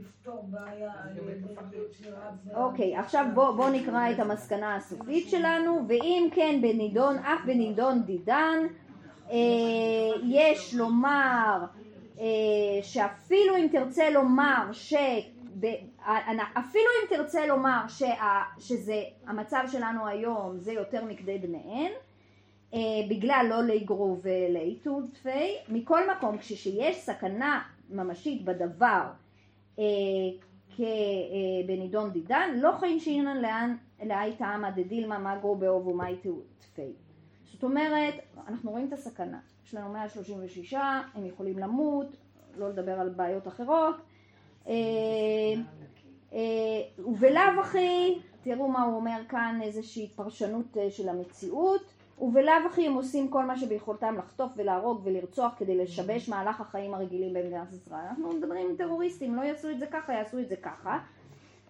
[0.00, 0.92] לפתור בעיה.
[2.54, 8.58] אוקיי, עכשיו בוא, בוא נקרא את המסקנה הסופית שלנו, ואם כן בנידון, אף בנידון דידן,
[9.30, 9.36] אה,
[10.22, 11.64] יש לומר
[12.18, 12.24] אה,
[12.82, 14.94] שאפילו אם תרצה לומר ש...
[15.60, 15.64] ב,
[16.06, 21.92] אה, אפילו אם תרצה לומר שה, שזה המצב שלנו היום זה יותר מכדי בניהן
[23.10, 29.02] בגלל לא לגרו ולאיתו דפי מכל מקום כשיש סכנה ממשית בדבר
[30.76, 36.16] כבנידון דידן, לא חיים שאינן לאן לאי טעמא דדילמה מגרו באוב ומאי
[36.58, 36.92] תפי.
[37.44, 38.14] זאת אומרת,
[38.48, 39.40] אנחנו רואים את הסכנה.
[39.64, 40.74] יש לנו 136,
[41.14, 42.16] הם יכולים למות,
[42.56, 43.96] לא לדבר על בעיות אחרות.
[44.68, 44.72] אה,
[46.32, 46.38] אה,
[46.98, 51.92] ובלאו הכי, תראו מה הוא אומר כאן, איזושהי פרשנות אה, של המציאות.
[52.20, 57.34] ובלאו הכי הם עושים כל מה שביכולתם לחטוף ולהרוג ולרצוח כדי לשבש מהלך החיים הרגילים
[57.34, 58.06] במדינת ישראל.
[58.10, 60.98] אנחנו מדברים עם טרוריסטים, לא יעשו את זה ככה, יעשו את זה ככה.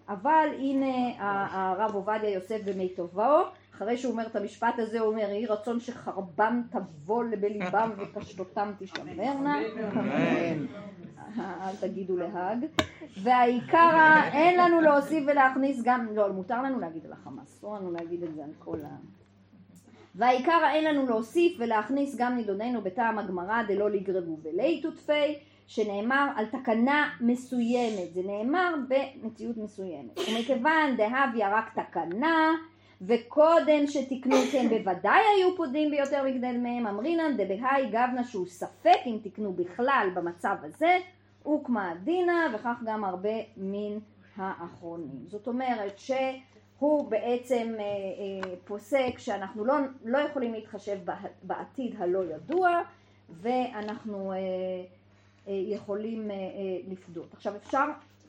[0.09, 3.41] אבל הנה הרב עובדיה יוסף במיטובו,
[3.75, 9.59] אחרי שהוא אומר את המשפט הזה, הוא אומר, יהי רצון שחרבם תבוא בליבם וקשתותם תשמרנה.
[11.37, 12.65] אל תגידו להאג.
[13.23, 18.23] והעיקר, אין לנו להוסיף ולהכניס גם, לא, מותר לנו להגיד על החמאס, אסור לנו להגיד
[18.23, 19.22] את זה על כל ה...
[20.15, 25.35] והעיקר אין לנו להוסיף ולהכניס גם נידוננו בטעם הגמרא דלא לגרבו וליתו תפי
[25.67, 30.19] שנאמר על תקנה מסוימת, זה נאמר במציאות מסוימת.
[30.19, 32.51] ומכיוון דהביה רק תקנה
[33.01, 39.17] וקודם שתיקנו כן בוודאי היו פודים ביותר מגדל מהם אמרינן דבהאי גבנה שהוא ספק אם
[39.23, 40.97] תיקנו בכלל במצב הזה
[41.43, 43.97] הוקמה דינה וכך גם הרבה מן
[44.35, 45.25] האחרונים.
[45.27, 46.11] זאת אומרת ש...
[46.83, 49.73] הוא בעצם אה, אה, פוסק שאנחנו לא,
[50.05, 50.99] לא יכולים להתחשב
[51.43, 52.81] בעתיד הלא ידוע
[53.29, 54.37] ואנחנו אה,
[55.47, 56.31] יכולים
[56.87, 57.33] לפדות.
[57.33, 57.85] עכשיו אפשר,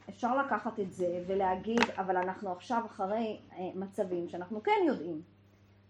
[0.09, 3.39] אפשר לקחת את זה ולהגיד אבל אנחנו עכשיו אחרי
[3.75, 5.23] מצבים שאנחנו כן יודעים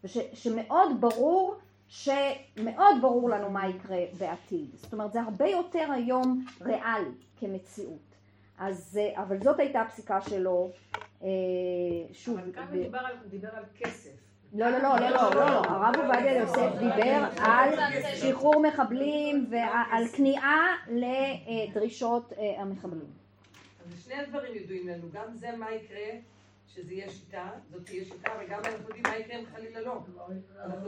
[0.05, 1.55] וש, שמאוד ברור
[1.89, 4.71] שמאוד ברור לנו מה יקרה בעתיד.
[4.75, 7.11] זאת אומרת זה הרבה יותר היום ריאלי
[7.41, 8.14] כמציאות.
[8.59, 10.71] אז, אה, אבל זאת הייתה הפסיקה שלו,
[11.23, 11.29] אה,
[12.13, 14.11] שוב, אבל כאן הוא דיבר על כסף.
[14.55, 17.75] לא, לא, לא, לא, לא, לא, לא, הרב עובדיה יוסף דיבר על
[18.15, 23.11] שחרור מחבלים ועל כניעה לדרישות אה, המחבלים.
[23.87, 26.19] אז שני הדברים ידועים לנו, גם זה מה יקרה,
[26.69, 30.01] שזה יהיה שיטה, זאת תהיה שיטה, וגם אנחנו יודעים מה יקרה אם חלילה לא.
[30.59, 30.87] אנחנו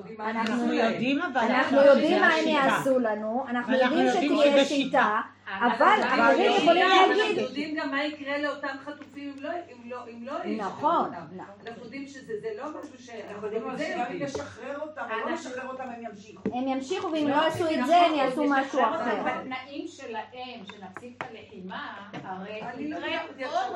[0.75, 1.41] יודעים מה אבל...
[1.41, 2.49] אנחנו יודעים הם.
[2.49, 8.39] יעשו לנו, אנחנו יודעים שתהיה שיטה, אבל אחרים יכולים להגיד, אנחנו יודעים גם מה יקרה
[8.39, 9.51] לאותם חטופים אם לא-
[9.85, 11.17] לא- לא ישחררו נכון, אותם.
[11.37, 11.67] נכון.
[11.67, 13.11] אנחנו יודעים שזה זה לא משהו ש...
[13.31, 14.23] אנחנו יודעים.
[14.23, 16.43] נשחרר אותם או לא אנחנו- נשחרר אותם הם ימשיכו.
[16.59, 19.23] הם ימשיכו ואם לא יעשו את זה הם יעשו משהו אחר.
[19.23, 23.67] בתנאים שלהם, שנפסיק את הלחימה, הרי אני לא יקרה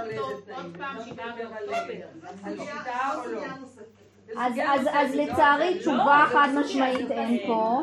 [0.56, 2.06] עוד פעם שבעה באוקטובר.
[4.92, 7.38] אז, לצערי תשובה חד משמעית אין.
[7.47, 7.80] פה.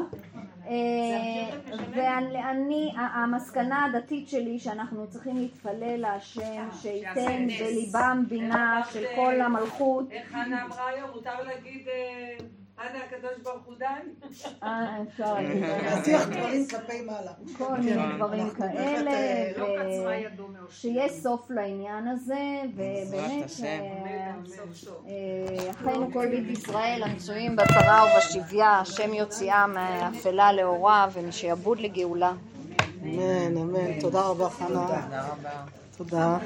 [0.67, 1.57] אה,
[1.91, 7.61] ואני, המסקנה הדתית שלי שאנחנו צריכים להתפלל להשם שייתן נס.
[7.61, 10.11] בליבם בינה של כל המלכות.
[10.11, 11.09] איך חנה אמרה היום?
[11.15, 12.37] מותר להגיד, אה,
[12.81, 13.85] אנא הקדוש ברוך הוא די?
[14.63, 17.31] אה, אפשר להגיד להטיח דברים כלפי מעלה.
[17.57, 20.71] כל מיני דברים אנחנו בהחלט, כאלה, אה, לא ידו מאושרו.
[20.71, 23.51] שיהיה סוף לעניין הזה, ובאמת.
[23.63, 24.31] אה.
[25.07, 32.31] אה, אחינו כל בית ישראל המצויים בצרה ובשביה, השם יוציאם מאפלה לאורה ומשעבוד לגאולה.
[33.03, 33.99] אמן, אמן.
[33.99, 34.67] תודה רבה, חנה.
[34.67, 35.49] תודה רבה.
[35.97, 36.37] תודה.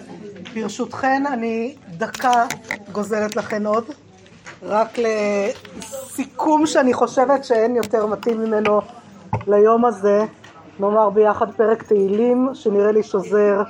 [0.54, 2.46] ברשותכן, אני דקה
[2.92, 3.86] גוזלת לכן עוד,
[4.64, 8.82] רק לסיכום שאני חושבת שאין יותר מתאים ממנו
[9.48, 10.26] ליום הזה.
[10.80, 13.62] נאמר ביחד פרק תהילים, שנראה לי שוזר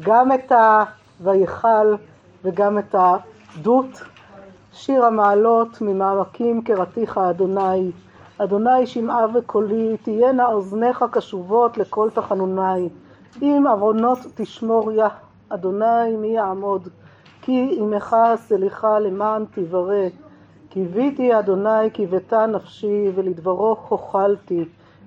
[0.00, 1.94] גם את ה"ויכל"
[2.44, 4.02] וגם את הדות.
[4.72, 7.90] שיר המעלות ממעמקים קראתיך אדוני.
[8.38, 12.88] אדוני שמעה וקולי, תהיינה אוזניך קשובות לקול תחנוני.
[13.42, 15.08] אם עוונות תשמור יה,
[15.48, 16.88] אדוני מי יעמוד.
[17.42, 20.21] כי עמך סליחה למען תברא.
[20.72, 24.64] קיוויתי אדוני קיוותה נפשי ולדברו הוחלתי.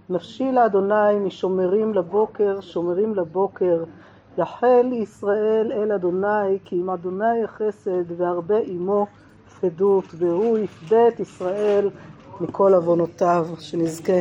[0.10, 3.84] נפשי לאדוני משומרים לבוקר שומרים לבוקר.
[4.38, 9.08] יחל ישראל אל אדוני כי עם אדוני החסד והרבה עמו
[9.62, 11.90] פדות והוא יפדה את ישראל
[12.42, 14.20] מכל עוונותיו שנזכה